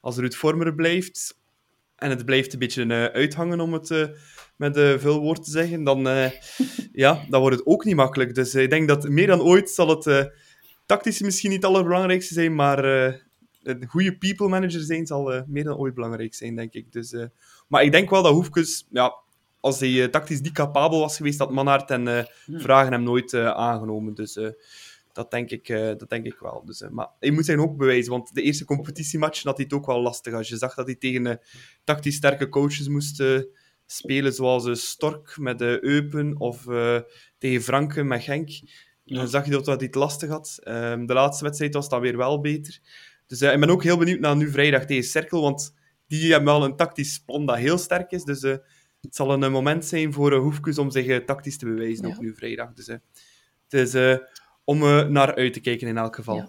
[0.00, 1.38] Als Ruud Vormer blijft
[1.96, 4.10] en het blijft een beetje uithangen, om het
[4.56, 6.30] met een veel woord te zeggen, dan, eh,
[6.92, 8.34] ja, dan wordt het ook niet makkelijk.
[8.34, 10.24] Dus eh, ik denk dat meer dan ooit zal het eh,
[10.86, 13.14] tactisch misschien niet het allerbelangrijkste zijn, maar eh,
[13.62, 16.92] een goede people manager zijn zal eh, meer dan ooit belangrijk zijn, denk ik.
[16.92, 17.24] Dus, eh,
[17.68, 19.14] maar ik denk wel dat Hoefkes, ja,
[19.60, 23.32] als hij eh, tactisch niet capabel was geweest, dat Manhart en eh, vragen hem nooit
[23.32, 24.14] eh, aangenomen.
[24.14, 24.48] Dus eh,
[25.12, 26.62] dat, denk ik, eh, dat denk ik wel.
[26.64, 29.74] Dus, eh, maar hij moet zich ook bewijzen, want de eerste competitiematch had hij het
[29.74, 30.34] ook wel lastig.
[30.34, 31.36] Als je zag dat hij tegen eh,
[31.84, 33.40] tactisch sterke coaches moest eh,
[33.86, 37.00] spelen, zoals eh, Stork met de Eupen of eh,
[37.38, 38.48] tegen Franke met Genk.
[39.02, 39.16] Ja.
[39.18, 40.58] Dan zag je dat hij het lastig had.
[40.62, 42.78] Ehm, de laatste wedstrijd was dan weer wel beter.
[43.26, 45.74] Dus eh, ik ben ook heel benieuwd naar nu vrijdag tegen Cerkel, want
[46.06, 48.24] die hebben wel een tactisch plan dat heel sterk is.
[48.24, 48.56] Dus eh,
[49.00, 52.14] het zal een eh, moment zijn voor Hoefkes om zich eh, tactisch te bewijzen, Ja.
[52.14, 52.72] ook nu vrijdag.
[52.72, 52.96] Dus eh,
[53.68, 54.16] het is eh,
[54.64, 56.36] om eh, naar uit te kijken in elk geval.
[56.36, 56.48] Ja.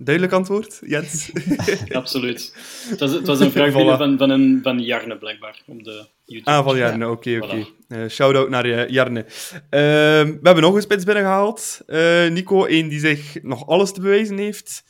[0.00, 1.30] Duidelijk antwoord, Jens?
[1.92, 2.54] absoluut.
[2.88, 3.98] Het was, het was een vraag Voilà.
[3.98, 6.50] van, van, een, van Jarne, blijkbaar, op de YouTube.
[6.50, 7.66] Ah, van Jarne, oké, oké.
[7.66, 7.86] Voilà.
[7.88, 9.24] Eh, Shout-out naar eh, Jarne.
[9.70, 11.80] Ehm, we hebben nog een spits binnengehaald.
[11.86, 14.84] Eh, Nico, één die zich nog alles te bewijzen heeft.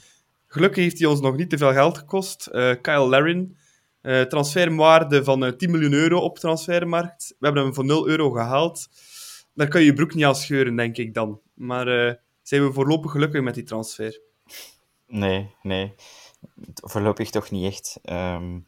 [0.47, 2.49] Gelukkig heeft hij ons nog niet te veel geld gekost.
[2.81, 3.57] Kyle Larin.
[4.29, 7.35] Transferwaarde van eh, 10 miljoen euro op transfermarkt.
[7.39, 8.89] We hebben hem voor 0 euro gehaald.
[9.55, 11.41] Daar kan je je broek niet aan scheuren, denk ik dan.
[11.55, 14.21] Maar zijn we voorlopig gelukkig met die transfer?
[15.09, 15.95] Nee, nee.
[16.75, 17.99] Voorlopig toch niet echt.
[18.03, 18.61] Ehm,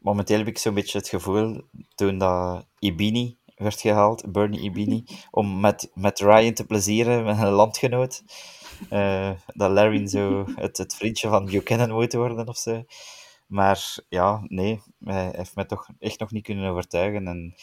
[0.00, 1.60] momenteel heb ik zo'n beetje het gevoel,
[1.94, 7.50] toen dat Ibini werd gehaald, Bernie Ibini, om met, met Ryan te plezieren, met een
[7.50, 8.22] landgenoot,
[8.90, 12.84] eh, dat Larry zo het, het vriendje van Buchanan moet worden of zo.
[13.46, 17.26] Maar ja, nee, hij heeft mij toch echt nog niet kunnen overtuigen.
[17.26, 17.54] En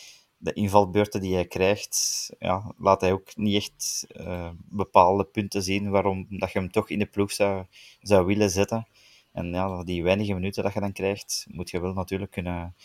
[0.42, 5.90] de invalbeurten die hij krijgt, ja, laat hij ook niet echt eh, bepaalde punten zien
[5.90, 7.66] waarom dat je hem toch in de ploeg zou,
[8.02, 8.88] zou willen zetten.
[9.32, 12.76] En ja, die weinige minuten dat je dan krijgt, moet je wel natuurlijk kunnen,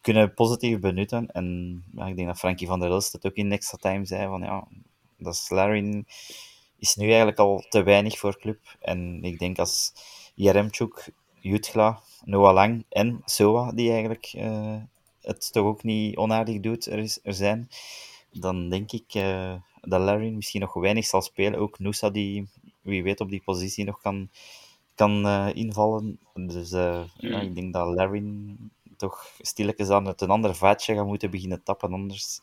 [0.00, 1.30] kunnen positief benutten.
[1.32, 4.40] En ik denk dat Frankie van der Elst het ook in extra time zei, van
[4.40, 4.68] ja,
[5.18, 6.06] dat is Larin
[6.78, 8.76] is nu eigenlijk al te weinig voor club.
[8.80, 9.92] En ik denk als
[10.34, 14.76] Jeremchuk, Jutgla, Noah Lang en Soa, die eigenlijk uh,
[15.24, 17.68] het toch ook niet onaardig doet, er, is, er zijn,
[18.32, 21.58] dan denk ik uh, dat Larry misschien nog weinig zal spelen.
[21.58, 22.48] Ook Noosa, die
[22.82, 24.28] wie weet op die positie nog kan,
[24.94, 26.18] kan uh, invallen.
[26.34, 28.56] Dus ja, ik denk dat Larry
[28.96, 32.40] toch stilletjes aan het een ander vaatje gaat moeten beginnen tappen, anders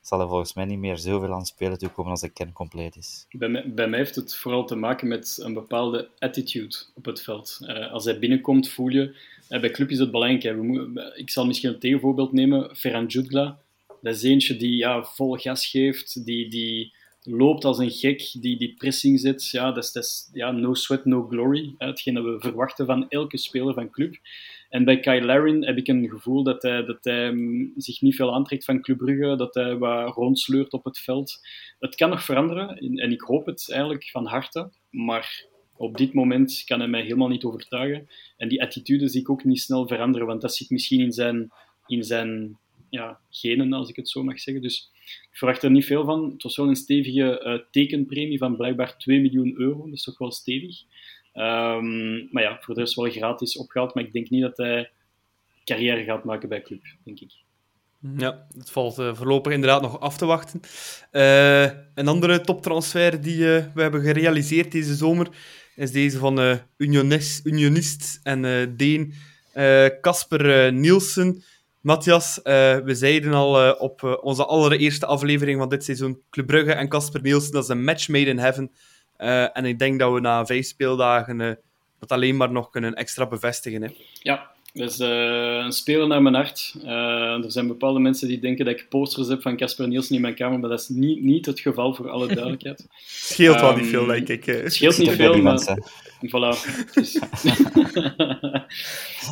[0.00, 3.26] zal er volgens mij niet meer zoveel aan spelen toekomen als de kern compleet is.
[3.30, 7.22] Bij mij, bij mij, heeft het vooral te maken met een bepaalde attitude op het
[7.22, 7.58] veld.
[7.62, 9.16] Uh, als hij binnenkomt, voel je...
[9.60, 10.42] Bij club is het belangrijk.
[10.42, 12.76] We ik zal misschien een tegenvoorbeeld nemen.
[12.76, 13.58] Ferran Jutgla.
[14.00, 18.58] Dat is eentje die ja, vol gas geeft, die, die loopt als een gek, die,
[18.58, 19.48] die pressing zet.
[19.48, 21.74] Ja, dat is, dat is ja, no sweat, no glory.
[21.78, 24.16] Hetgeen dat we verwachten van elke speler van club.
[24.68, 28.14] En bij Kyle Larin heb ik een gevoel dat hij, dat hij mm, zich niet
[28.14, 31.40] veel aantrekt van Club Brugge, dat hij wat rondsleurt op het veld.
[31.78, 35.46] Het kan nog veranderen en ik hoop het eigenlijk van harte, maar
[35.82, 38.08] op dit moment kan hij mij helemaal niet overtuigen.
[38.36, 41.52] En die attitude zie ik ook niet snel veranderen, want dat zit misschien in zijn,
[41.86, 42.58] in zijn
[42.90, 44.62] ja, genen, als ik het zo mag zeggen.
[44.62, 44.90] Dus
[45.30, 46.30] ik verwacht er niet veel van.
[46.32, 50.18] Het was wel een stevige uh, tekenpremie van blijkbaar 2 miljoen euro, dat is toch
[50.18, 50.82] wel stevig.
[51.34, 53.94] Um, maar ja, voor de rest wel gratis opgehaald.
[53.94, 54.90] Maar ik denk niet dat hij
[55.64, 57.32] carrière gaat maken bij club, denk ik.
[58.16, 60.60] Ja, het valt uh, voorlopig inderdaad nog af te wachten.
[61.12, 61.62] Uh,
[61.94, 65.28] een andere toptransfer die uh, we hebben gerealiseerd deze zomer
[65.76, 69.14] is deze van unionist, unionist en Deen
[70.00, 71.42] Casper Nielsen.
[71.80, 77.20] Matthias, we zeiden al op onze allereerste aflevering van dit seizoen Club Brugge en Casper
[77.22, 78.70] Nielsen, dat is een match made in heaven.
[79.52, 81.58] En ik denk dat we na vijf speeldagen
[81.98, 83.82] dat alleen maar nog kunnen extra bevestigen.
[83.82, 83.88] Hè.
[84.12, 86.74] Ja, dus uh, een speler naar mijn hart.
[86.84, 90.34] er zijn bepaalde mensen die denken dat ik posters heb van Casper Nielsen in mijn
[90.34, 92.86] kamer, maar dat is niet, niet het geval, voor alle duidelijkheid.
[93.06, 94.62] scheelt um, wel niet veel, denk ik.
[94.66, 95.78] scheelt niet veel, maar...
[96.26, 96.54] Voilà.
[96.94, 97.20] Dus...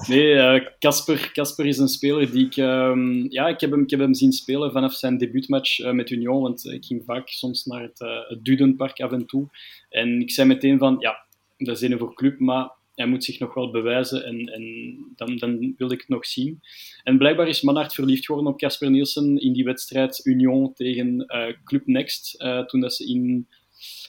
[0.09, 2.57] nee, Casper Casper is een speler die ik...
[2.57, 6.43] Um, ja, ik heb, hem, ik heb hem zien spelen vanaf zijn debuutmatch met Union,
[6.43, 9.49] want ik ging vaak soms naar het, het Dudenpark af en toe.
[9.89, 11.27] En ik zei meteen van, ja,
[11.57, 15.37] dat is een voor club, maar hij moet zich nog wel bewijzen en, en dan,
[15.37, 16.61] dan wilde ik het nog zien.
[17.03, 21.47] En blijkbaar is Manhart verliefd geworden op Casper Nielsen in die wedstrijd Union tegen uh,
[21.65, 23.49] Club Next, uh, toen dat ze in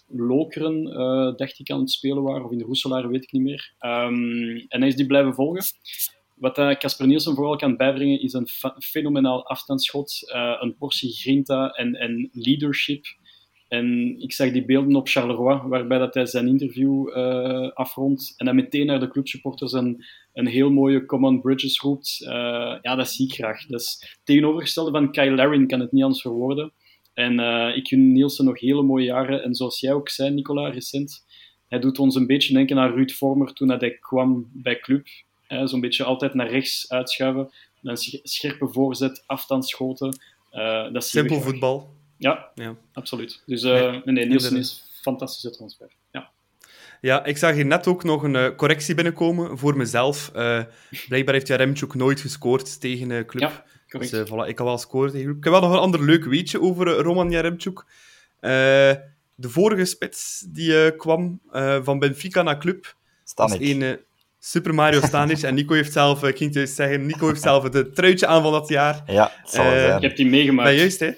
[0.07, 3.73] Lokeren, uh, dacht ik, aan het spelen waren, of in Roeselaar, weet ik niet meer.
[3.79, 5.63] Um, en hij is die blijven volgen.
[6.35, 8.47] Wat Casper Nielsen vooral kan bijbrengen is een
[8.79, 13.05] fenomenaal afstandsschot, een portie grinta en, en leadership
[13.71, 18.45] en ik zag die beelden op Charleroi, waarbij dat hij zijn interview uh, afrondt en
[18.45, 22.17] dan meteen naar de clubsupporters een, een heel mooie Common Bridges roept.
[22.21, 22.29] Uh,
[22.81, 23.65] ja, dat zie ik graag.
[23.65, 26.71] Dat is tegenovergestelde van Kyle Larin, kan het niet anders verwoorden.
[27.13, 29.43] En uh, ik gun Nielsen nog hele mooie jaren.
[29.43, 31.25] En zoals jij ook zei, Nicola, recent,
[31.67, 35.07] hij doet ons een beetje denken aan Ruud Vormer toen hij kwam bij club.
[35.63, 37.49] Zo'n beetje altijd naar rechts uitschuiven.
[37.81, 40.19] Dan scherpe voorzet, afstandsschoten.
[40.91, 41.99] dat Simpel voetbal.
[42.21, 42.75] Ja, ja.
[42.93, 43.41] absoluut.
[43.45, 45.87] Dus uh, nee, nee, Nielsen is een fantastische transfer.
[46.11, 46.29] Ja.
[47.01, 50.31] Ja, ik zag hier net ook nog een uh, correctie binnenkomen voor mezelf.
[50.35, 50.63] Uh,
[51.07, 53.41] blijkbaar heeft Jaremchuk nooit gescoord tegen uh, Club.
[53.41, 54.11] Ja, correct.
[54.11, 55.37] Dus voilà, ik kan wel scoren tegen Club.
[55.37, 57.85] Ik heb wel nog een ander leuk weetje over Roman Jaremchuk.
[58.39, 61.41] de vorige spits die kwam
[61.83, 63.59] van Benfica naar Club Stanic.
[63.59, 63.99] was een
[64.39, 65.41] Super Mario Stanic.
[65.41, 68.67] en Nico heeft zelf, ik ging zeggen, Nico heeft zelf het truitje aan van dat
[68.67, 69.03] jaar.
[69.05, 69.95] Ja, het zal zijn.
[69.95, 70.69] Ik heb die meegemaakt.
[70.69, 71.11] Maar juist, hè?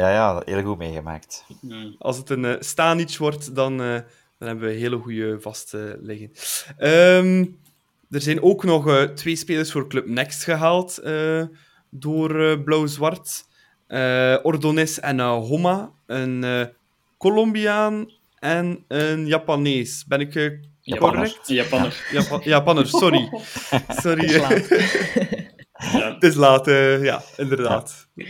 [0.00, 1.44] Ja, ja, heel goed meegemaakt.
[1.98, 3.98] Als het een uh, Stanic wordt, dan, uh,
[4.38, 6.30] dan hebben we hele goede vast uh, liggen.
[6.78, 7.58] Um,
[8.10, 11.02] er zijn ook nog uh, twee spelers voor Club Next gehaald
[11.90, 13.44] door Blauw-Zwart.
[14.42, 15.90] Ordones en Homa.
[16.06, 16.68] Een
[17.18, 20.04] Colombiaan en een Japanees.
[20.08, 20.32] Ben ik
[20.98, 21.48] correct?
[21.48, 22.04] Japanner.
[22.12, 23.30] Japa Japanner, sorry.
[24.02, 24.32] sorry.
[24.32, 24.48] ja.
[26.14, 26.66] Het is laat,
[27.02, 28.08] ja, inderdaad.
[28.14, 28.26] Ja.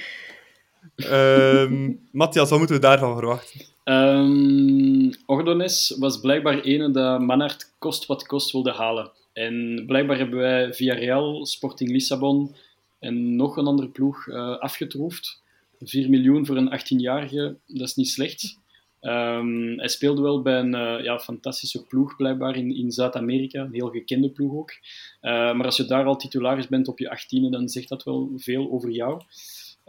[1.04, 3.60] Um, Matthias, wat moeten we daarvan verwachten?
[3.84, 9.10] Um, Ordones was blijkbaar ene dat Manhart kost wat kost wilde halen.
[9.32, 12.54] En blijkbaar hebben wij via Real, Sporting Lissabon
[12.98, 15.42] en nog een andere ploeg uh, afgetroefd.
[15.80, 18.58] 4 miljoen voor een 18-jarige, dat is niet slecht.
[19.00, 23.60] Um, hij speelde wel bij een uh, ja, fantastische ploeg, blijkbaar in, in Zuid-Amerika.
[23.60, 24.70] Een heel gekende ploeg ook.
[24.70, 28.30] Uh, maar als je daar al titularis bent op je 18e, dan zegt dat wel
[28.36, 29.22] veel over jou.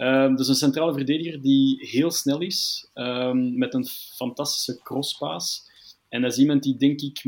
[0.02, 3.86] Um, dus een centrale verdediger die heel snel is, um, met een
[4.16, 5.70] fantastische crosspaas.
[6.10, 7.24] En dat is iemand die, denk ik,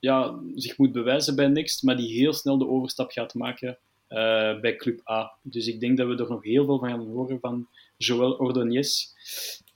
[0.00, 4.60] ja, zich moet bewijzen bij Next, maar die heel snel de overstap gaat maken uh,
[4.60, 5.32] bij Club A.
[5.42, 9.06] Dus ik denk dat we er nog heel veel van gaan horen van Joël Ordonez.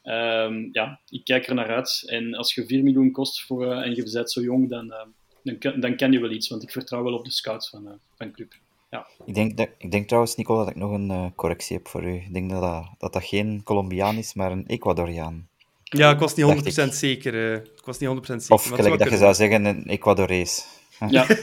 [0.04, 2.02] Um, ja, ik kijk er naar uit.
[2.06, 5.04] En als je 4 miljoen kost voor, uh, en je bent zo jong, dan uh,
[5.42, 7.94] dan, dan ken je wel iets, want ik vertrouw wel op de scouts van, eh
[8.16, 8.54] van club.
[8.90, 9.06] Ja.
[9.24, 12.04] Ik denk, dat, ik denk trouwens, Nico, dat ik nog een eh, correctie heb voor
[12.04, 12.14] u.
[12.14, 15.48] Ik denk dat dat, dat, dat geen Colombiaan is, maar een Ecuadoriaan.
[15.82, 16.92] Ja, ik was niet 100% Dacht ik.
[16.92, 17.52] zeker.
[17.52, 18.54] eh, ik was niet 100% zeker.
[18.54, 20.66] Of gelijk dat je zou zeggen, een Ecuadorees.
[21.08, 21.26] ja.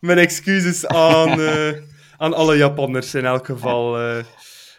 [0.00, 1.72] Mijn excuses aan, eh,
[2.16, 3.98] aan alle Japanners in elk geval.
[4.00, 4.18] eh.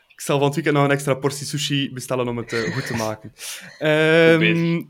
[0.08, 2.96] ik zal van het weekend nog een extra portie sushi bestellen om het goed te
[2.96, 3.34] maken.
[3.80, 4.84] Ehm, bezig.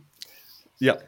[0.76, 1.00] ja.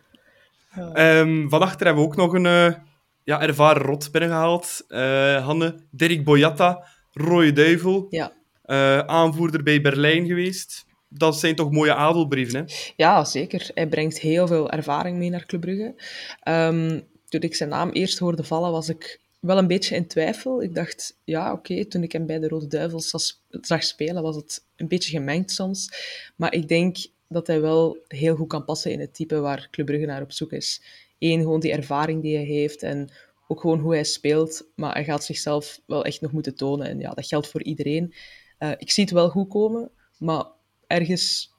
[0.94, 2.76] Ehm, van achter hebben we ook nog een
[3.24, 4.86] ja, ervaren rot binnengehaald.
[4.88, 8.34] Eh, Hanne, Dirk Boyata, Rode Duivel, Ja.
[8.62, 10.86] eh, aanvoerder bij Berlijn geweest.
[11.10, 12.74] Dat zijn toch mooie adelbrieven, hè?
[12.96, 13.70] Ja, zeker.
[13.74, 15.96] Hij brengt heel veel ervaring mee naar Club Brugge.
[16.44, 17.00] Ehm,
[17.30, 20.64] toen ik zijn naam eerst hoorde vallen, was ik wel een beetje in twijfel.
[20.64, 24.36] Ik dacht, ja, oké, toen ik hem bij de Rode Duivels zag- zag spelen, was
[24.36, 25.90] het een beetje gemengd soms.
[26.36, 26.98] Maar ik denk
[27.28, 30.32] dat hij wel heel goed kan passen in het type waar Club Brugge naar op
[30.32, 30.82] zoek is.
[31.20, 33.10] Eén, gewoon die ervaring die hij heeft en
[33.48, 34.70] ook gewoon hoe hij speelt.
[34.76, 36.88] Maar hij gaat zichzelf wel echt nog moeten tonen.
[36.88, 38.14] En ja, dat geldt voor iedereen.
[38.58, 40.46] Eh, ik zie het wel goed komen, maar
[40.88, 41.54] ergens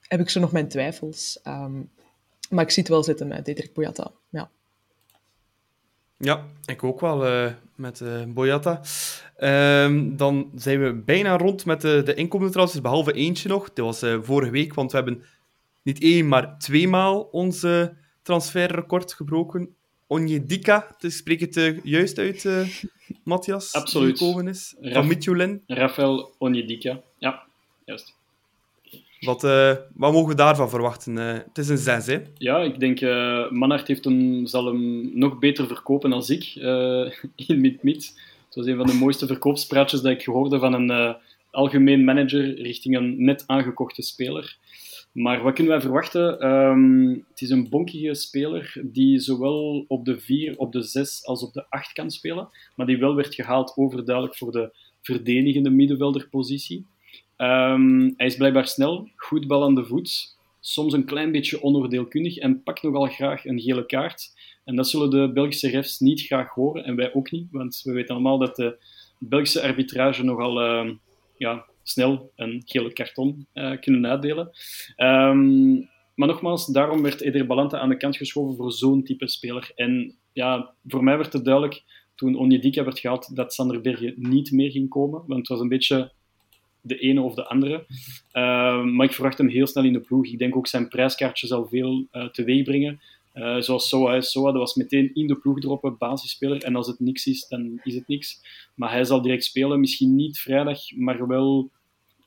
[0.00, 1.40] heb ik zo nog mijn twijfels.
[1.42, 1.82] Ehm,
[2.50, 4.10] maar ik zie het wel zitten met Diederik Boyata.
[4.28, 4.50] Ja.
[6.16, 8.80] Ja, ik ook wel eh, met eh Boyata.
[9.36, 13.72] Ehm, dan zijn we bijna rond met de, de inkomende behalve eentje nog.
[13.72, 15.22] Dat was vorige week, want we hebben
[15.82, 17.86] niet één, maar tweemaal ons eh,
[18.22, 19.74] transferrecord gebroken.
[20.06, 22.68] Onjedika, dus spreek het juist uit, eh,
[23.24, 23.72] Matthias?
[23.72, 24.18] Absoluut.
[24.18, 24.74] Die gekomen is.
[24.80, 25.60] Van.
[25.66, 27.00] Rafael Onyedika.
[27.18, 27.42] Ja,
[27.84, 28.14] juist.
[29.24, 31.18] Wat, eh, wat mogen we daarvan verwachten?
[31.18, 32.18] Eh, het is een zes, hè?
[32.38, 37.10] Ja, ik denk uh, Manhart heeft hem, zal hem nog beter verkopen dan ik uh,
[37.48, 38.04] in Mid-Mid.
[38.46, 41.14] Het was een van de mooiste verkoopspraatjes dat ik gehoord van een uh,
[41.50, 44.56] algemeen manager richting een net aangekochte speler.
[45.12, 46.46] Maar wat kunnen wij verwachten?
[46.46, 51.42] Um, het is een bonkige speler die zowel op de 4, op de 6 als
[51.42, 56.86] op de 8 kan spelen, maar die wel werd gehaald overduidelijk voor de verdedigende middenvelderpositie.
[57.36, 62.36] Um, hij is blijkbaar snel, goed bal aan de voet, soms een klein beetje onoordeelkundig
[62.36, 64.32] en pakt nogal graag een gele kaart.
[64.64, 67.92] En dat zullen de Belgische refs niet graag horen, en wij ook niet, want we
[67.92, 68.76] weten allemaal dat de
[69.18, 70.90] Belgische arbitrage nogal uh,
[71.36, 74.50] ja, snel een gele karton uh, kunnen uitdelen.
[74.96, 79.72] Um, maar nogmaals, daarom werd Eder Balanta aan de kant geschoven voor zo'n type speler.
[79.74, 81.82] En ja, voor mij werd het duidelijk
[82.14, 85.68] toen Onyedika werd gehaald dat Sander Berge niet meer ging komen, want het was een
[85.68, 86.12] beetje
[86.80, 87.86] de ene of de andere.
[88.32, 90.26] Uh, maar ik verwacht hem heel snel in de ploeg.
[90.26, 93.00] Ik denk ook zijn prijskaartje zal veel uh, teweeg brengen.
[93.34, 94.20] Uh, zoals Soa.
[94.20, 96.62] Soa, dat was meteen in de ploeg droppen, basisspeler.
[96.62, 98.40] En als het niks is, dan is het niks.
[98.74, 99.80] Maar hij zal direct spelen.
[99.80, 101.70] Misschien niet vrijdag, maar wel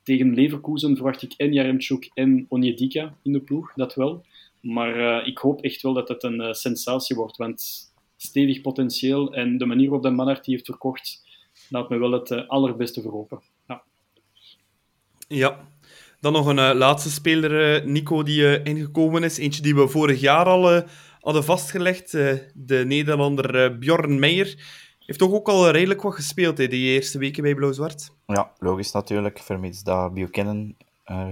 [0.02, 3.72] tegen Leverkusen verwacht ik en Jaremchuk en Onyedika in de ploeg.
[3.74, 4.24] Dat wel.
[4.60, 7.36] Maar uh, ik hoop echt wel dat het een uh, sensatie wordt.
[7.36, 11.24] Want stevig potentieel en de manier waarop de Manhart die heeft verkocht,
[11.68, 13.40] laat me wel het allerbeste voor open.
[13.68, 13.82] Ja.
[15.28, 15.68] Ja.
[16.26, 19.38] Dan nog een uh, laatste speler, uh, Nico, die uh, ingekomen is.
[19.38, 20.82] Eentje die we vorig jaar al
[21.20, 22.10] hadden vastgelegd.
[22.54, 24.54] de Nederlander Bjorn Meijer.
[24.98, 28.10] Heeft toch ook al redelijk wat gespeeld, hè, die eerste weken bij Blauw-Zwart?
[28.26, 30.74] Ja, logisch natuurlijk, vermits dat Buchanan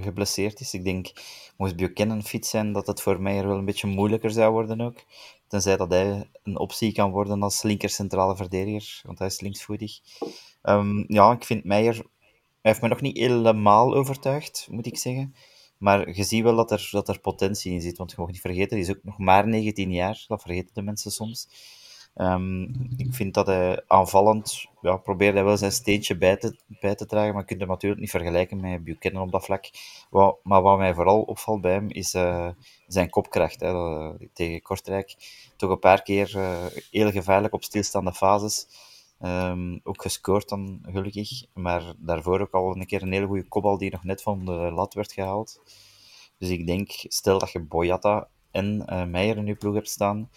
[0.00, 0.74] geblesseerd is.
[0.74, 1.12] Ik denk,
[1.56, 4.96] moest Buchanan fit zijn, dat het voor Meijer wel een beetje moeilijker zou worden ook.
[5.48, 9.98] Tenzij dat hij een optie kan worden als linker centrale verdediger, want hij is linksvoetig.
[10.62, 12.02] Um, ja, ik vind Meijer
[12.68, 15.34] heeft me nog niet helemaal overtuigd, moet ik zeggen.
[15.78, 17.98] Maar je ziet wel dat er, dat er potentie in zit.
[17.98, 20.24] Want je mag niet vergeten, hij is ook nog maar 19 jaar.
[20.28, 21.48] Dat vergeten de mensen soms.
[22.16, 22.62] Um,
[22.96, 24.66] ik vind dat hij aanvallend...
[24.80, 27.32] Ja, probeert hij wel zijn steentje bij te, bij te dragen.
[27.32, 29.70] Maar je kunt hem natuurlijk niet vergelijken met Buchanan op dat vlak.
[30.10, 32.48] Wat, maar wat mij vooral opvalt bij hem, is uh,
[32.86, 33.60] zijn kopkracht.
[33.60, 33.72] Hè.
[33.72, 35.16] Dat, tegen Kortrijk
[35.56, 38.66] toch een paar keer uh, heel gevaarlijk op stilstaande fases.
[39.24, 41.44] Um, ook gescoord dan, gelukkig.
[41.52, 44.52] Maar daarvoor ook al een keer een hele goede kopbal die nog net van de
[44.52, 45.60] lat werd gehaald.
[46.38, 50.30] Dus ik denk, stel dat je Boyata en uh, Meijer in je ploeg hebt staan,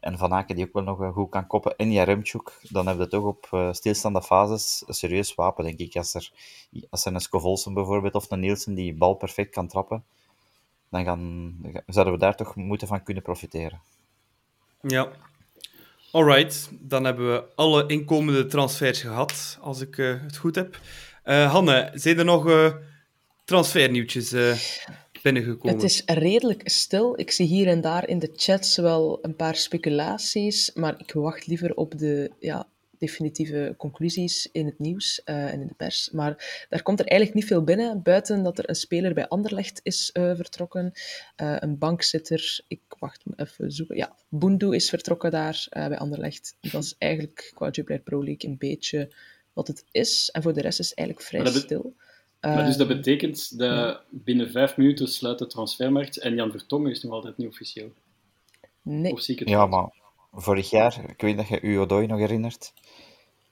[0.00, 3.08] en Van Aken die ook wel nog goed kan koppen, en Jaremchuk, dan heb je
[3.08, 5.96] toch op uh, stilstaande fases een serieus wapen, denk ik.
[5.96, 6.32] Als er,
[6.90, 10.04] als er een Scovolsen bijvoorbeeld, of een Nielsen die bal perfect kan trappen,
[10.88, 11.56] dan gaan,
[11.86, 13.80] zouden we daar toch moeten van kunnen profiteren.
[14.80, 15.10] Ja,
[16.12, 20.80] Alright, dan hebben we alle inkomende transfers gehad, als ik uh, het goed heb.
[21.24, 22.74] Uh, Hanne, zijn er nog uh,
[23.44, 24.34] transfernieuwtjes
[25.22, 25.74] binnengekomen?
[25.74, 27.18] Het is redelijk stil.
[27.18, 31.46] Ik zie hier en daar in de chats wel een paar speculaties, maar ik wacht
[31.46, 32.66] liever op de ja,
[33.00, 36.10] definitieve conclusies in het nieuws uh, en in de pers.
[36.10, 39.80] Maar daar komt er eigenlijk niet veel binnen, buiten dat er een speler bij Anderlecht
[39.82, 40.92] is uh, vertrokken,
[41.42, 46.56] uh, een bankzitter, ik wacht even zoeken, ja, Boendu is vertrokken daar bij Anderlecht.
[46.60, 49.12] Dat is eigenlijk qua Jupiler Pro League een beetje
[49.52, 50.30] wat het is.
[50.30, 51.94] En voor de rest is het eigenlijk vrij stil.
[52.40, 54.00] Maar dus dat betekent dat ja.
[54.10, 57.92] binnen vijf minuten sluit de transfermarkt en Jan Vertongen is nog altijd niet officieel.
[58.82, 59.12] Nee.
[59.12, 59.99] Of zie ik het ja, maar
[60.32, 62.72] vorig jaar, ik weet dat je u Odoi nog herinnert.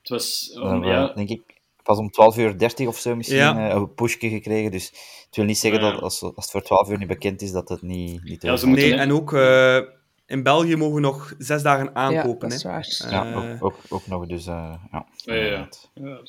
[0.01, 1.43] Het was, um, we, ja, denk ik,
[1.83, 3.69] pas om 12 uur 30 of zo misschien Ja.
[3.69, 4.71] eh, een pushje gekregen.
[4.71, 4.87] Dus
[5.27, 5.91] het wil niet zeggen Ja.
[5.91, 8.51] dat als, als het voor 12 uur niet bekend is, dat het niet, niet Ja,
[8.51, 9.79] moeten- Nee, en ook eh,
[10.27, 12.49] in België mogen we nog zes dagen Ja, aankopen.
[12.49, 12.71] dat is hè.
[12.71, 12.97] waar.
[13.11, 15.07] Ja, ook, ook, ook nog, dus eh, ja.
[15.17, 15.69] Ja, ja, ja.
[15.95, 16.21] ja.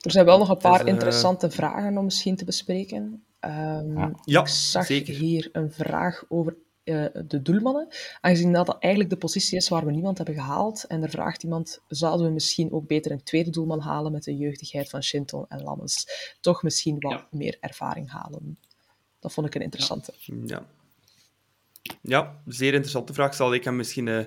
[0.00, 3.24] Er zijn wel nog een paar Dus, eh, interessante vragen om misschien te bespreken.
[3.40, 4.10] Ehm, Ja.
[4.24, 5.14] Ja, ik zag zeker.
[5.14, 7.88] hier een vraag over eh, de doelmannen.
[8.20, 10.84] Aangezien dat, dat eigenlijk de positie is waar we niemand hebben gehaald.
[10.84, 14.36] En er vraagt iemand, zouden we misschien ook beter een tweede doelman halen met de
[14.36, 16.06] jeugdigheid van Shinton en Lammens?
[16.40, 17.26] Toch misschien wat Ja.
[17.30, 18.58] meer ervaring halen.
[19.20, 20.12] Dat vond ik een interessante.
[20.46, 20.66] Ja.
[22.02, 23.34] ja, zeer interessante vraag.
[23.34, 24.24] Zal ik hem misschien eh,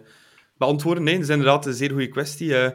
[0.57, 1.03] beantwoorden?
[1.03, 2.55] Nee, dat is inderdaad een zeer goede kwestie.
[2.57, 2.65] Eh,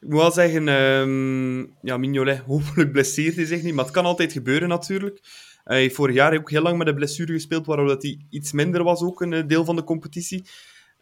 [0.00, 4.04] ik moet wel zeggen, ehm ja, Mignolet hopelijk blesseert hij zich niet, maar het kan
[4.04, 5.20] altijd gebeuren natuurlijk.
[5.64, 8.52] Hij heeft vorig jaar ook heel lang met een blessure gespeeld, waardoor dat hij iets
[8.52, 10.44] minder was, ook een eh, deel van de competitie.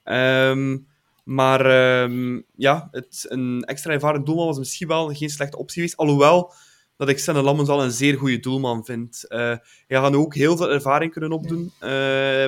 [0.04, 0.78] Ehm,
[1.24, 5.96] maar ehm, ja, het, een extra ervaren doelman was misschien wel geen slechte optie geweest.
[5.96, 6.52] Alhoewel
[6.96, 9.24] dat ik Senne Lammens al een zeer goede doelman vind.
[9.28, 9.38] Eh,
[9.86, 11.90] hij gaat ook heel veel ervaring kunnen opdoen eh,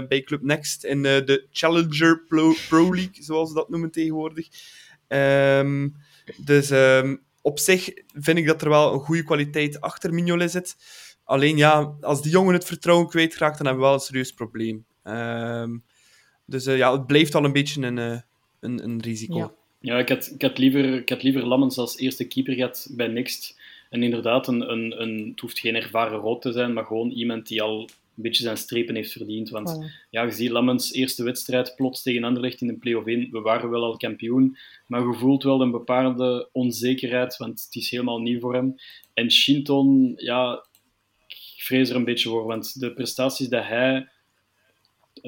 [0.09, 4.49] bij Club Next in de Challenger Pro, League, zoals ze dat noemen tegenwoordig.
[5.09, 5.89] Ehm,
[6.37, 6.73] dus
[7.43, 10.77] op zich vind ik dat er wel een goede kwaliteit achter Mignolet zit.
[11.25, 14.85] Alleen ja, als die jongen het vertrouwen kwijtraakt, dan hebben we wel een serieus probleem.
[15.03, 15.79] Ehm,
[16.45, 18.21] dus eh, ja, het blijft al een beetje een, eh,
[18.61, 19.37] een, een risico.
[19.37, 19.53] Ja.
[19.83, 23.07] Ja, ik had, ik, had liever, ik had liever Lammens als eerste keeper gehad bij
[23.07, 23.61] Next.
[23.91, 27.47] En inderdaad, een, een, een, het hoeft geen ervaren rood te zijn, maar gewoon iemand
[27.47, 27.81] die al
[28.17, 29.51] een beetje zijn strepen heeft verdiend.
[29.51, 29.79] Want
[30.11, 33.29] ja, je ziet Lammens eerste wedstrijd plots tegen Anderlecht in de play-off 1.
[33.31, 34.57] We waren wel al kampioen,
[34.87, 38.75] maar je voelt wel een bepaalde onzekerheid, want het is helemaal nieuw voor hem.
[39.15, 40.65] En Shinton, ja,
[41.63, 44.09] ik vrees er een beetje voor, want de prestaties die hij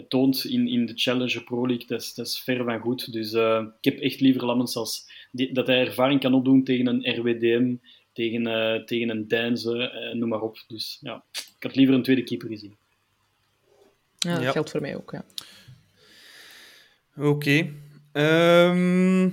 [0.09, 3.13] toont in, in de Challenger Pro League, dat is, dat is ver van goed.
[3.13, 6.87] Dus eh, ik heb echt liever Lammens als die, dat hij ervaring kan opdoen tegen
[6.87, 7.75] een RWDM,
[8.13, 10.65] tegen, eh, tegen een Deinze, eh, noem maar op.
[10.67, 12.77] Dus ja, ik had liever een tweede keeper gezien.
[14.19, 14.51] Ja, dat Ja.
[14.51, 15.11] geldt voor mij ook.
[15.11, 15.25] Ja.
[17.17, 17.71] Oké.
[18.13, 19.31] Ehm,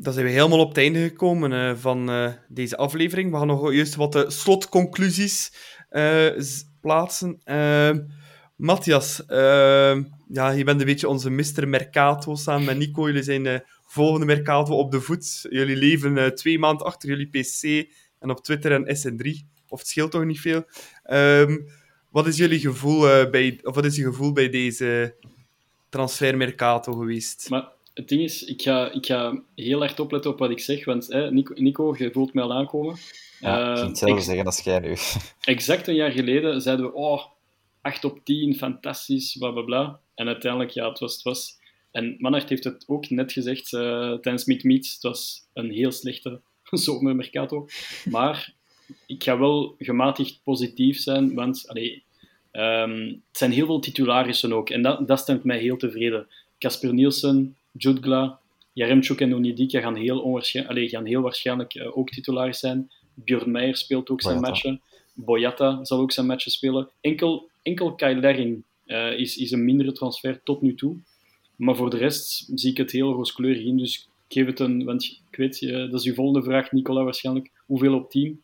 [0.00, 3.30] dan zijn we helemaal op het einde gekomen eh, van eh, deze aflevering.
[3.30, 5.52] We gaan nog juist wat eh, slotconclusies
[6.80, 7.40] plaatsen.
[7.44, 7.98] Ehm,
[8.56, 11.68] Matthias, ehm, ja, je bent een beetje onze Mr.
[11.68, 13.06] Mercato samen met Nico.
[13.06, 15.46] Jullie zijn de volgende Mercato op de voet.
[15.50, 19.46] Jullie leven eh, twee maanden achter jullie PC en op Twitter en SN3.
[19.68, 20.64] Of het scheelt toch niet veel.
[21.02, 21.58] Ehm,
[22.10, 25.14] wat is jullie gevoel, eh, bij, of wat is je gevoel bij deze
[25.88, 27.46] transfermercato geweest?
[27.50, 27.68] Maar
[27.98, 31.06] het ding is, ik ga, ik ga heel hard opletten op wat ik zeg, want
[31.06, 32.96] hè, Nico, Nico, je voelt mij al aankomen.
[33.40, 34.96] Ja, ik Eh, ging hetzelfde zeggen als jij nu.
[35.54, 37.24] exact een jaar geleden zeiden we, oh,
[37.80, 40.00] 8 op 10, fantastisch, bla bla bla.
[40.14, 41.56] En uiteindelijk, ja, het was het was.
[41.90, 45.92] En Manhart heeft het ook net gezegd eh, tijdens Meet Meets, het was een heel
[45.92, 46.40] slechte
[46.70, 47.66] zomermercato.
[48.04, 48.52] Maar
[49.06, 52.02] ik ga wel gematigd positief zijn, want allee,
[52.50, 54.70] ehm, het zijn heel veel titularissen ook.
[54.70, 56.26] En dat, dat stemt mij heel tevreden.
[56.58, 58.38] Casper Nielsen, Jutgla,
[58.72, 62.90] Jaremchuk en Onidika gaan heel, onwaarschijn- allee, gaan heel waarschijnlijk eh, ook titularis zijn.
[63.14, 64.50] Björn Meijer speelt ook zijn Boyata.
[64.52, 64.80] matchen.
[65.14, 66.88] Boyata zal ook zijn matchen spelen.
[67.00, 70.96] Enkel, enkel Kai Lering eh, is, is een mindere transfer tot nu toe.
[71.56, 73.76] Maar voor de rest zie ik het heel rooskleurig in.
[73.76, 73.96] Dus
[74.28, 74.84] ik geef het een...
[74.84, 77.50] Want ik weet, eh, dat is uw volgende vraag, Nicola, waarschijnlijk.
[77.66, 78.42] Hoeveel op 10?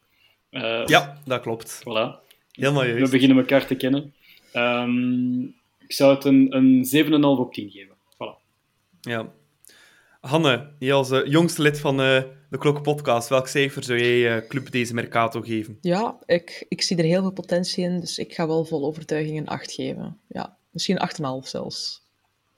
[0.51, 1.80] Eh, Ja, dat klopt.
[1.80, 2.22] Voilà.
[2.53, 3.12] Helemaal We juist.
[3.12, 4.14] beginnen elkaar te kennen.
[4.53, 5.43] Ehm,
[5.87, 7.93] ik zou het een, een 7,5 op 10 geven.
[9.05, 9.32] Ja.
[10.20, 14.36] Hanne, jij als eh, jongste lid van eh, de Klokken Podcast, welk cijfer zou jij
[14.36, 15.78] eh, Club deze Mercato geven?
[15.80, 19.38] Ja, ik, ik zie er heel veel potentie in, dus ik ga wel vol overtuiging
[19.38, 20.20] een 8 geven.
[20.28, 21.00] Ja, misschien
[21.42, 22.02] 8,5 zelfs.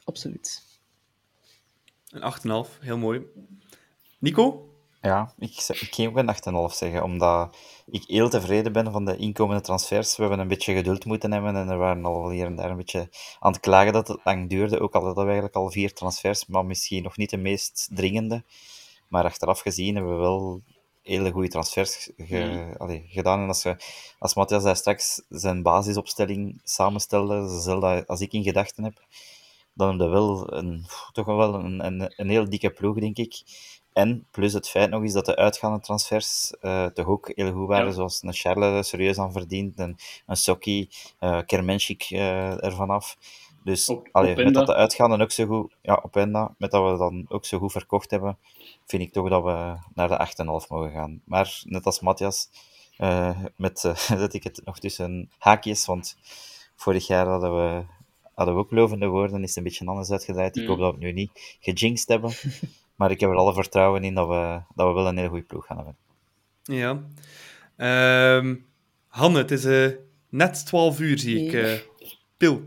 [0.04, 0.62] Absoluut.
[2.10, 3.22] Een 8,5, heel mooi.
[4.18, 4.70] Nico?
[5.06, 7.56] Ja, ik, ik ging ook een 8,5 zeggen, omdat
[7.90, 10.16] ik heel tevreden ben van de inkomende transfers.
[10.16, 12.76] We hebben een beetje geduld moeten hebben en er waren al hier en daar een
[12.76, 13.08] beetje
[13.40, 14.80] aan het klagen dat het lang duurde.
[14.80, 18.44] Ook al hadden we eigenlijk al vier transfers, maar misschien nog niet de meest dringende.
[19.08, 20.60] Maar achteraf gezien hebben we wel
[21.02, 23.40] hele goede transfers ge- allee, gedaan.
[23.40, 23.76] En als, je,
[24.18, 29.04] als Matthias daar straks zijn basisopstelling samenstelde, dezelfde als ik in gedachten heb,
[29.74, 33.42] dan hebben we wel een, toch wel een, een, een heel dikke ploeg, denk ik.
[33.96, 37.66] En plus het feit nog eens dat de uitgaande transfers uh, toch ook heel goed
[37.68, 37.92] waren, Ja.
[37.92, 40.88] zoals een Charles er serieus aan verdient, en een Sokki,
[41.20, 43.16] uh, Kermenschik uh, ervan af.
[43.64, 44.44] Dus Op- allee, Openda.
[44.50, 47.44] met dat de uitgaande ook zo goed, ja, op Enda, met dat we dan ook
[47.44, 48.38] zo goed verkocht hebben,
[48.86, 51.20] vind ik toch dat we naar de 8,5 mogen gaan.
[51.24, 52.48] Maar net als Matthias,
[52.96, 56.16] eh, met, eh, zet ik het nog tussen haakjes, want
[56.76, 57.84] vorig jaar hadden we,
[58.34, 60.56] hadden we ook lovende woorden, is het een beetje anders uitgedraaid.
[60.56, 60.68] Ik Mm.
[60.68, 62.30] hoop dat we het nu niet gejinxed hebben,
[62.96, 65.44] maar ik heb er alle vertrouwen in dat we, dat we wel een hele goede
[65.44, 65.96] ploeg gaan hebben.
[66.62, 67.02] Ja.
[67.76, 68.56] Ehm,
[69.06, 69.90] Hanne, het is eh,
[70.28, 71.52] net 12 uur, zie ik.
[71.52, 71.72] Eh.
[72.36, 72.62] Pil,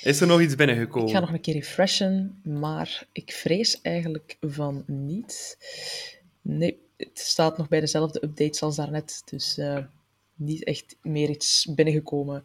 [0.00, 1.08] is er nog iets binnengekomen?
[1.08, 5.58] Ik ga nog een keer refreshen, maar ik vrees eigenlijk van niet.
[6.42, 9.78] Nee, het staat nog bij dezelfde updates als daarnet, dus eh,
[10.34, 12.44] niet echt meer iets binnengekomen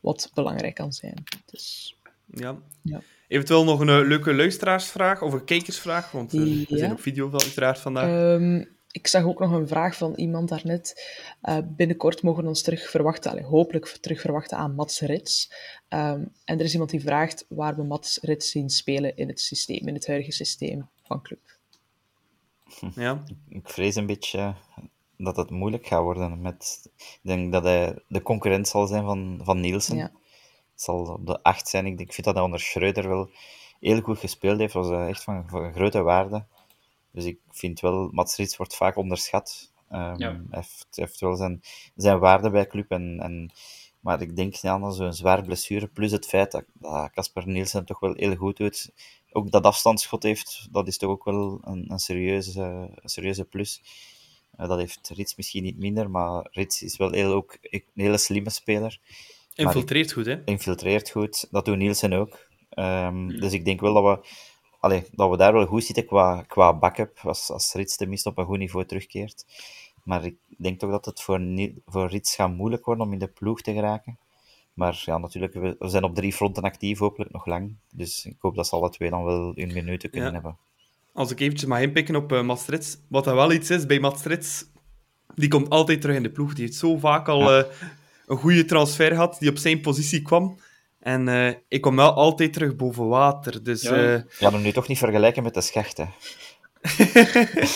[0.00, 1.24] wat belangrijk kan zijn.
[1.46, 2.58] Dus Ja.
[2.82, 3.02] Ja.
[3.28, 6.76] Eventueel nog een eh, leuke luisteraarsvraag of een kijkersvraag, want eh, we Ja.
[6.76, 8.08] zijn op video wel uiteraard vandaag.
[8.08, 11.16] Ehm, ik zag ook nog een vraag van iemand daarnet.
[11.40, 15.52] Eh binnenkort mogen we ons terug verwachten, hopelijk terug verwachten aan Mats Rits.
[15.88, 19.40] Ehm, en er is iemand die vraagt waar we Mats Rits zien spelen in het
[19.40, 21.58] systeem, in het huidige systeem van club.
[22.94, 23.22] ja.
[23.48, 24.54] Ik vrees een beetje
[25.16, 26.40] dat het moeilijk gaat worden.
[26.40, 29.96] Met, ik denk dat hij de concurrent zal zijn van, van Nielsen.
[29.96, 30.10] Ja.
[30.78, 31.86] Het zal op de acht zijn.
[31.86, 33.30] Ik, denk- ik vind dat hij onder Schreuder wel
[33.80, 34.72] heel goed gespeeld heeft.
[34.72, 36.44] was eh, echt van, van grote waarde.
[37.10, 39.72] Dus ik vind wel, Mats Rits wordt vaak onderschat.
[39.88, 40.40] Ehm, Ja.
[40.50, 41.62] Hij heeft, wel zijn,
[41.96, 42.90] zijn waarde bij club.
[42.90, 43.50] En, en,
[44.00, 46.64] maar ik denk ja, aan zo'n zwaar blessure, plus het feit dat
[47.12, 48.90] Casper Nielsen toch wel heel goed doet.
[49.30, 52.62] Ook dat afstandsschot heeft, dat is toch ook wel een, een, serieuze,
[52.94, 53.82] een serieuze plus.
[54.56, 58.18] Eh, dat heeft Rits misschien niet minder, maar Rits is wel heel, ook een hele
[58.18, 59.00] slimme speler
[59.66, 60.36] Infiltreert goed, hè?
[60.44, 61.46] infiltreert goed.
[61.50, 62.46] Dat doet Nielsen ook.
[62.70, 64.28] Ehm, Dus ik denk wel dat we,
[64.80, 68.38] allee, dat we daar wel goed zitten qua, qua backup, als, als Rits tenminste op
[68.38, 69.44] een goed niveau terugkeert.
[70.04, 71.40] Maar ik denk toch dat het voor,
[71.86, 74.18] voor Rits gaat moeilijk worden om in de ploeg te geraken.
[74.74, 77.74] Maar ja, natuurlijk, we, we zijn op drie fronten actief, hopelijk nog lang.
[77.90, 80.34] Dus ik hoop dat ze alle twee dan wel hun minuten kunnen Ja.
[80.34, 80.56] hebben.
[81.12, 84.22] Als ik eventjes mag inpikken op Mats Rits, wat dat wel iets is bij Mats
[84.24, 84.64] Rits,
[85.34, 86.54] die komt altijd terug in de ploeg.
[86.54, 87.58] Die heeft zo vaak al Ja.
[87.58, 87.64] eh,
[88.28, 90.58] een goede transfer gehad, die op zijn positie kwam.
[91.00, 93.62] En eh, ik kom wel altijd terug boven water.
[93.62, 94.14] Dus Ja.
[94.14, 96.04] eh, gaan hem nu toch niet vergelijken met de schecht, hè.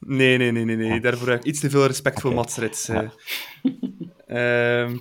[0.00, 1.00] nee, nee, nee, nee, nee.
[1.00, 2.34] Daarvoor heb ik iets te veel respect voor.
[2.34, 2.88] Mats Rits.
[2.88, 3.00] eh.
[4.26, 4.96] Ehm,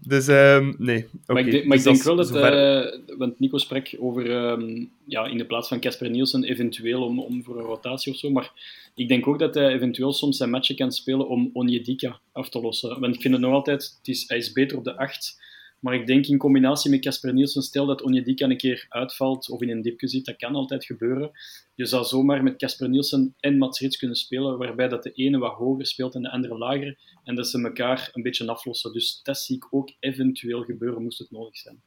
[0.00, 1.06] dus nee, nee.
[1.26, 4.30] Maar ik, denk- maar Dus ik denk wel dat, zover- eh, want Nico spreekt over
[4.30, 8.18] ehm, ja, in de plaats van Casper Nielsen eventueel om, om voor een rotatie of
[8.18, 8.52] zo, maar
[8.94, 12.60] ik denk ook dat hij eventueel soms zijn matchen kan spelen om Onyedika af te
[12.60, 13.00] lossen.
[13.00, 15.40] Want ik vind het nog altijd, het is, hij is beter op de 8,
[15.84, 19.62] maar ik denk in combinatie met Casper Nielsen, stel dat Onyedika een keer uitvalt of
[19.62, 21.30] in een dipje zit, dat kan altijd gebeuren.
[21.74, 25.38] Je zou zomaar met Casper Nielsen en Mats Rits kunnen spelen, waarbij dat de ene
[25.38, 28.92] wat hoger speelt en de andere lager, en dat ze elkaar een beetje aflossen.
[28.92, 31.80] Dus dat zie ik ook eventueel gebeuren, moest het nodig zijn.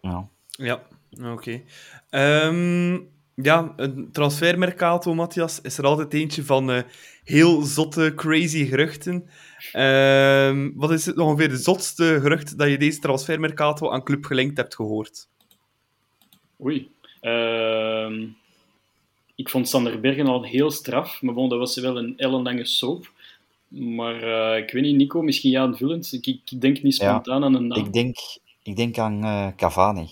[0.00, 0.28] Ja.
[0.50, 0.82] Ja,
[1.32, 1.62] oké.
[2.10, 2.98] Ehm,
[3.42, 6.82] ja, een transfermercato, Matthias, is er altijd eentje van eh,
[7.24, 9.28] heel zotte, crazy geruchten.
[9.72, 14.56] Ehm, wat is het ongeveer de zotste gerucht dat je deze transfermercato aan club gelinkt
[14.56, 15.28] hebt gehoord?
[16.64, 16.90] Oei.
[17.20, 18.26] Ehm,
[19.34, 23.12] ik vond Sander Bergen al heel straf, maar bon, dat was wel een ellenlange soap.
[23.68, 26.12] Maar eh, ik weet niet, Nico, misschien ja aanvullend.
[26.12, 27.84] Ik, ik denk niet Ja, spontaan aan een naam.
[27.84, 28.16] Ik denk,
[28.62, 30.08] ik denk aan eh, Cavani.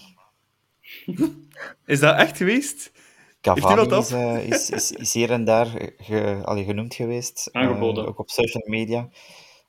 [1.87, 2.93] Is dat echt geweest?
[3.45, 5.67] Hij Cavani is, eh, is, is, is hier en daar
[5.99, 7.47] ge, allee, genoemd geweest.
[7.47, 8.07] eh, Aangeboden.
[8.07, 9.09] ook op social media.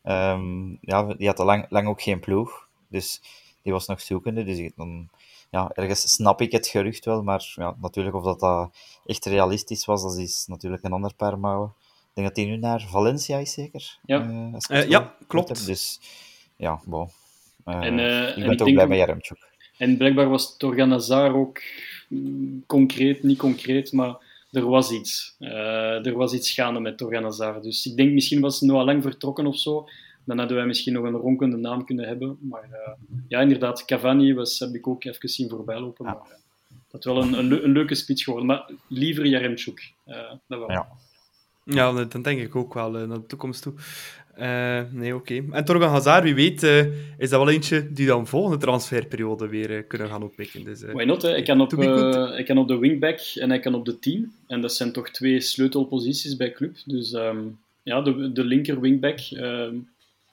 [0.03, 2.67] Ehm, ja, die had al lang, lang ook geen ploeg.
[2.87, 3.21] Dus
[3.61, 4.43] die was nog zoekende.
[4.43, 5.09] Dus ik- dan,
[5.49, 7.23] ja, ergens snap ik het gerucht wel.
[7.23, 8.69] Maar ja, natuurlijk, of dat, dat
[9.05, 11.73] echt realistisch was, dat is natuurlijk een ander paar mouwen.
[12.09, 13.97] Ik denk dat hij nu naar Valencia is, zeker?
[14.05, 14.51] Ja.
[14.67, 15.65] Eh, ja, klopt.
[15.65, 15.99] Dus
[16.55, 16.81] ja.
[17.65, 19.53] Eh, En, eh, ik en ben toch denk blij ook- met Jaremchuk.
[19.77, 21.61] En blijkbaar was Torgan Hazard ook
[22.07, 24.15] mm, concreet, niet concreet, maar
[24.51, 25.35] er was iets.
[25.39, 27.63] Eh, er was iets gaande met Torgan Hazard.
[27.63, 29.87] Dus ik denk misschien was Noah Lang vertrokken of zo.
[30.23, 32.37] Dan hadden wij misschien nog een ronkende naam kunnen hebben.
[32.41, 32.91] Maar eh,
[33.27, 36.05] ja, inderdaad, Cavani was, heb ik ook even zien voorbijlopen.
[36.05, 36.11] Ja.
[36.11, 36.37] Maar, eh,
[36.91, 38.47] dat wel een, een, leu- een leuke speech geworden.
[38.49, 39.91] Maar liever Jaremchuk.
[40.05, 40.71] Eh dat wel.
[40.71, 40.87] Ja.
[41.63, 43.73] Ja, dat denk ik ook wel naar de toekomst toe.
[44.35, 45.43] Eh, nee, oké.
[45.51, 46.85] En Torgan Hazard, wie weet, eh,
[47.17, 50.63] is dat wel eentje die dan volgende transferperiode weer eh, kunnen gaan oppikken.
[50.63, 51.21] Dus, Why not?
[51.21, 51.29] Hè?
[51.29, 54.33] Hij, kan op, hij kan op de wingback en hij kan op de 10.
[54.47, 56.75] En dat zijn toch twee sleutelposities bij club.
[56.85, 57.37] Dus ehm,
[57.83, 59.75] ja, de, de linker wingback, ehm,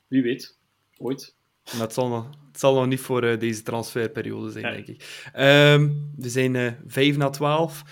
[0.09, 0.57] wie weet.
[0.99, 1.35] Ooit.
[1.73, 5.23] Maar het zal nog, het zal nog niet voor deze transferperiode zijn, denk ik.
[5.33, 7.83] Ehm, we zijn eh 5 na 12.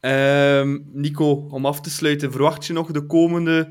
[0.00, 3.68] Ehm, Nico, om af te sluiten, verwacht je nog de komende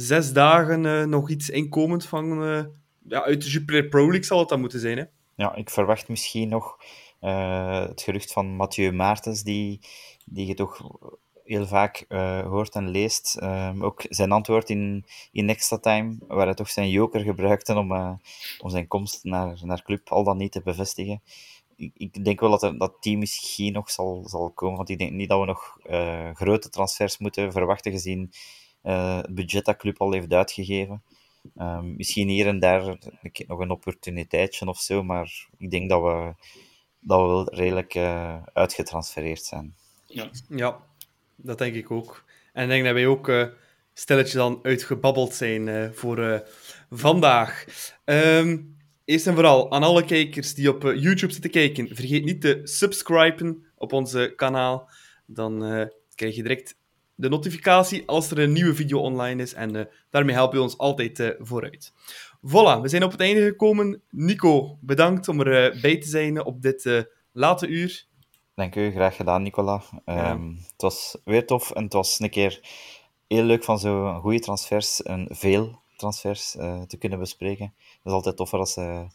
[0.00, 2.42] zes dagen uh, nog iets inkomend van...
[2.42, 2.64] Uh,
[3.08, 5.04] ja, uit de Jupiler Pro League zal het dan moeten zijn, hè?
[5.36, 6.76] Ja, ik verwacht misschien nog
[7.20, 9.80] uh, het gerucht van Mathieu Maartens, die,
[10.24, 10.80] die je toch
[11.44, 12.04] heel vaak
[12.48, 13.38] hoort en leest.
[13.42, 17.92] Um, ook zijn antwoord in, in extra time, waar hij toch zijn joker gebruikte om,
[18.58, 21.22] om zijn komst naar, naar club al dan niet te bevestigen.
[21.76, 25.28] Ik, denk wel dat dat team misschien nog zal, zal komen, want ik denk niet
[25.28, 25.78] dat we nog
[26.34, 28.30] grote transfers moeten verwachten gezien
[28.82, 31.02] het budget dat club al heeft uitgegeven.
[31.58, 32.98] Um, misschien hier en daar
[33.46, 36.34] nog een opportuniteitje of zo, maar ik denk dat we,
[37.00, 37.96] dat we wel redelijk
[38.52, 39.74] uitgetransfereerd zijn.
[40.06, 40.30] Ja.
[40.48, 40.80] ja,
[41.36, 42.24] dat denk ik ook.
[42.52, 46.38] En ik denk dat wij ook uh, dan uitgebabbeld zijn uh, voor uh,
[46.90, 47.64] vandaag.
[48.04, 52.60] Um, eerst en vooral aan alle kijkers die op YouTube zitten kijken, vergeet niet te
[52.62, 54.90] subscriben op onze kanaal.
[55.26, 55.58] Dan
[56.14, 56.77] krijg je direct
[57.18, 59.54] de notificatie als er een nieuwe video online is.
[59.54, 61.92] En daarmee help je ons altijd vooruit.
[62.46, 64.02] Voilà, we zijn op het einde gekomen.
[64.10, 68.06] Nico, bedankt om erbij te zijn op dit late uur.
[68.54, 69.82] Dank u, graag gedaan, Nicola.
[70.04, 70.30] Ja.
[70.30, 72.60] Um, het was weer tof en het was een keer
[73.26, 77.74] heel leuk van zo'n goede transfers en veel transfers uh, te kunnen bespreken.
[77.76, 79.06] Het is altijd toffer als ze,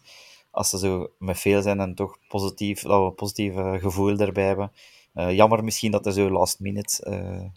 [0.52, 4.46] als ze zo met veel zijn en toch positief, dat we een positief gevoel erbij
[4.46, 4.72] hebben.
[5.16, 7.52] Uh, jammer misschien dat er zo last minute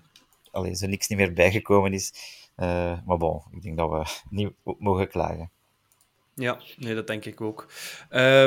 [0.57, 2.12] allee, zo niks niet meer bijgekomen is.
[3.07, 5.50] maar bon, ik denk dat we niet mogen klagen.
[6.34, 7.66] Ja, nee, dat denk ik ook.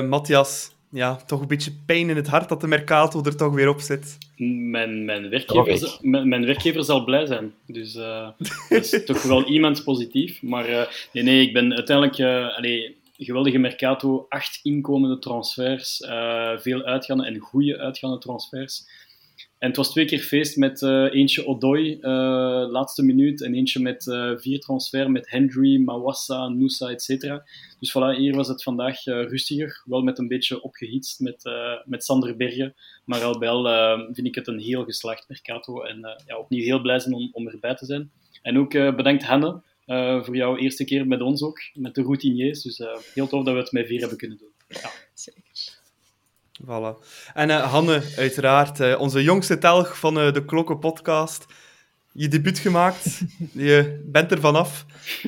[0.08, 3.70] Matthias, ja, toch een beetje pijn in het hart dat de Mercato er toch weer
[3.70, 4.18] op zit.
[4.38, 7.54] Mijn, mijn, werkgever, mijn, mijn werkgever zal blij zijn.
[7.66, 8.30] Dus uh,
[8.70, 10.42] dat is toch wel iemand positief.
[10.42, 12.18] Maar uh, nee, nee, ik ben uiteindelijk...
[12.18, 15.98] Uh, allee, geweldige Mercato, acht inkomende transfers,
[16.58, 18.88] veel uitgaande en goede uitgaande transfers.
[19.60, 22.02] En het was twee keer feest met uh, eentje Odoi, uh,
[22.70, 27.08] laatste minuut, en eentje met uh, vier transfer met Hendry, Mawassa, Nusa, etc.
[27.80, 31.44] Dus voilà, hier was het vandaag rustiger, wel met een beetje opgehitst met,
[31.86, 32.76] met Sander Bergen.
[33.06, 37.00] Maar al al vind ik het een heel geslaagd Mercato en ja, opnieuw heel blij
[37.00, 38.12] zijn om, om erbij te zijn.
[38.42, 39.62] En ook bedankt Hanne
[40.24, 42.62] voor jouw eerste keer met ons ook, met de routiniers.
[42.62, 42.82] Dus
[43.14, 44.52] heel tof dat we het met vier hebben kunnen doen.
[44.68, 44.92] Ja.
[45.14, 45.79] Zeker.
[46.66, 46.96] Voilà.
[47.34, 51.46] En uh, Hanne, uiteraard, uh, onze jongste telg van uh, de Klokken podcast.
[52.12, 53.22] Je debuut gemaakt.
[53.54, 54.86] je bent er vanaf.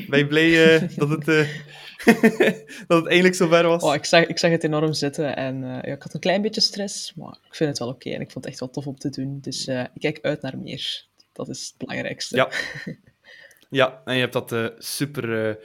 [0.08, 1.26] Ben je blij dat, het,
[2.88, 3.84] dat het eindelijk zover was?
[3.84, 6.62] Oh, ik, zag, ik zag het enorm zitten en ja, ik had een klein beetje
[6.62, 8.98] stress, maar ik vind het wel oké en ik vond het echt wel tof om
[8.98, 9.40] te doen.
[9.42, 11.06] Dus ik kijk uit naar meer.
[11.34, 12.36] Dat is het belangrijkste.
[12.36, 12.50] Ja,
[13.80, 15.58] ja en je hebt dat super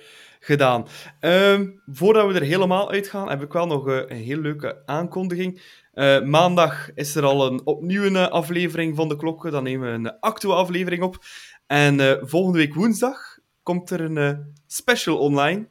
[0.46, 0.86] gedaan.
[1.20, 5.62] Um, voordat we er helemaal uitgaan, heb ik wel nog uh, een heel leuke aankondiging.
[5.94, 9.52] Uh, maandag is er al een opnieuw een aflevering van de klokken.
[9.52, 11.18] Dan nemen we een actuele aflevering op.
[11.66, 15.66] En volgende week woensdag komt er een special online.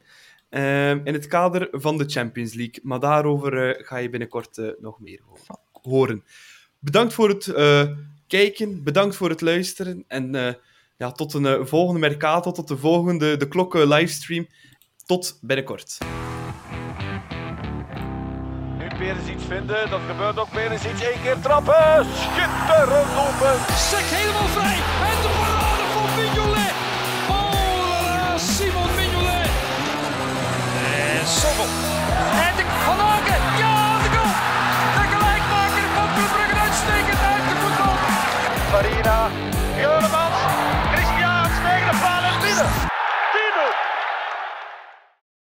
[0.48, 2.80] Ehm, in het kader van de Champions League.
[2.82, 5.20] Maar daarover ga je binnenkort nog meer
[5.82, 6.24] horen.
[6.78, 7.52] Bedankt voor het
[8.26, 8.82] kijken.
[8.84, 10.04] Bedankt voor het luisteren.
[10.08, 10.58] En
[10.96, 14.46] ja, tot een volgende Mercato, tot de volgende De Klokken livestream.
[15.06, 15.98] Tot binnenkort.
[18.78, 20.50] Nu Perens iets vinden, dat gebeurt ook.
[20.50, 22.06] Perens iets Eén keer trappen.
[22.14, 24.78] Schitterend lopen, Sek helemaal vrij.
[25.10, 26.74] En de parade van Mignolet.
[27.28, 29.50] Oh Simon Mignolet.
[31.20, 31.68] En Sobel.
[32.46, 33.58] En de Van Aken.
[33.58, 33.75] Ja!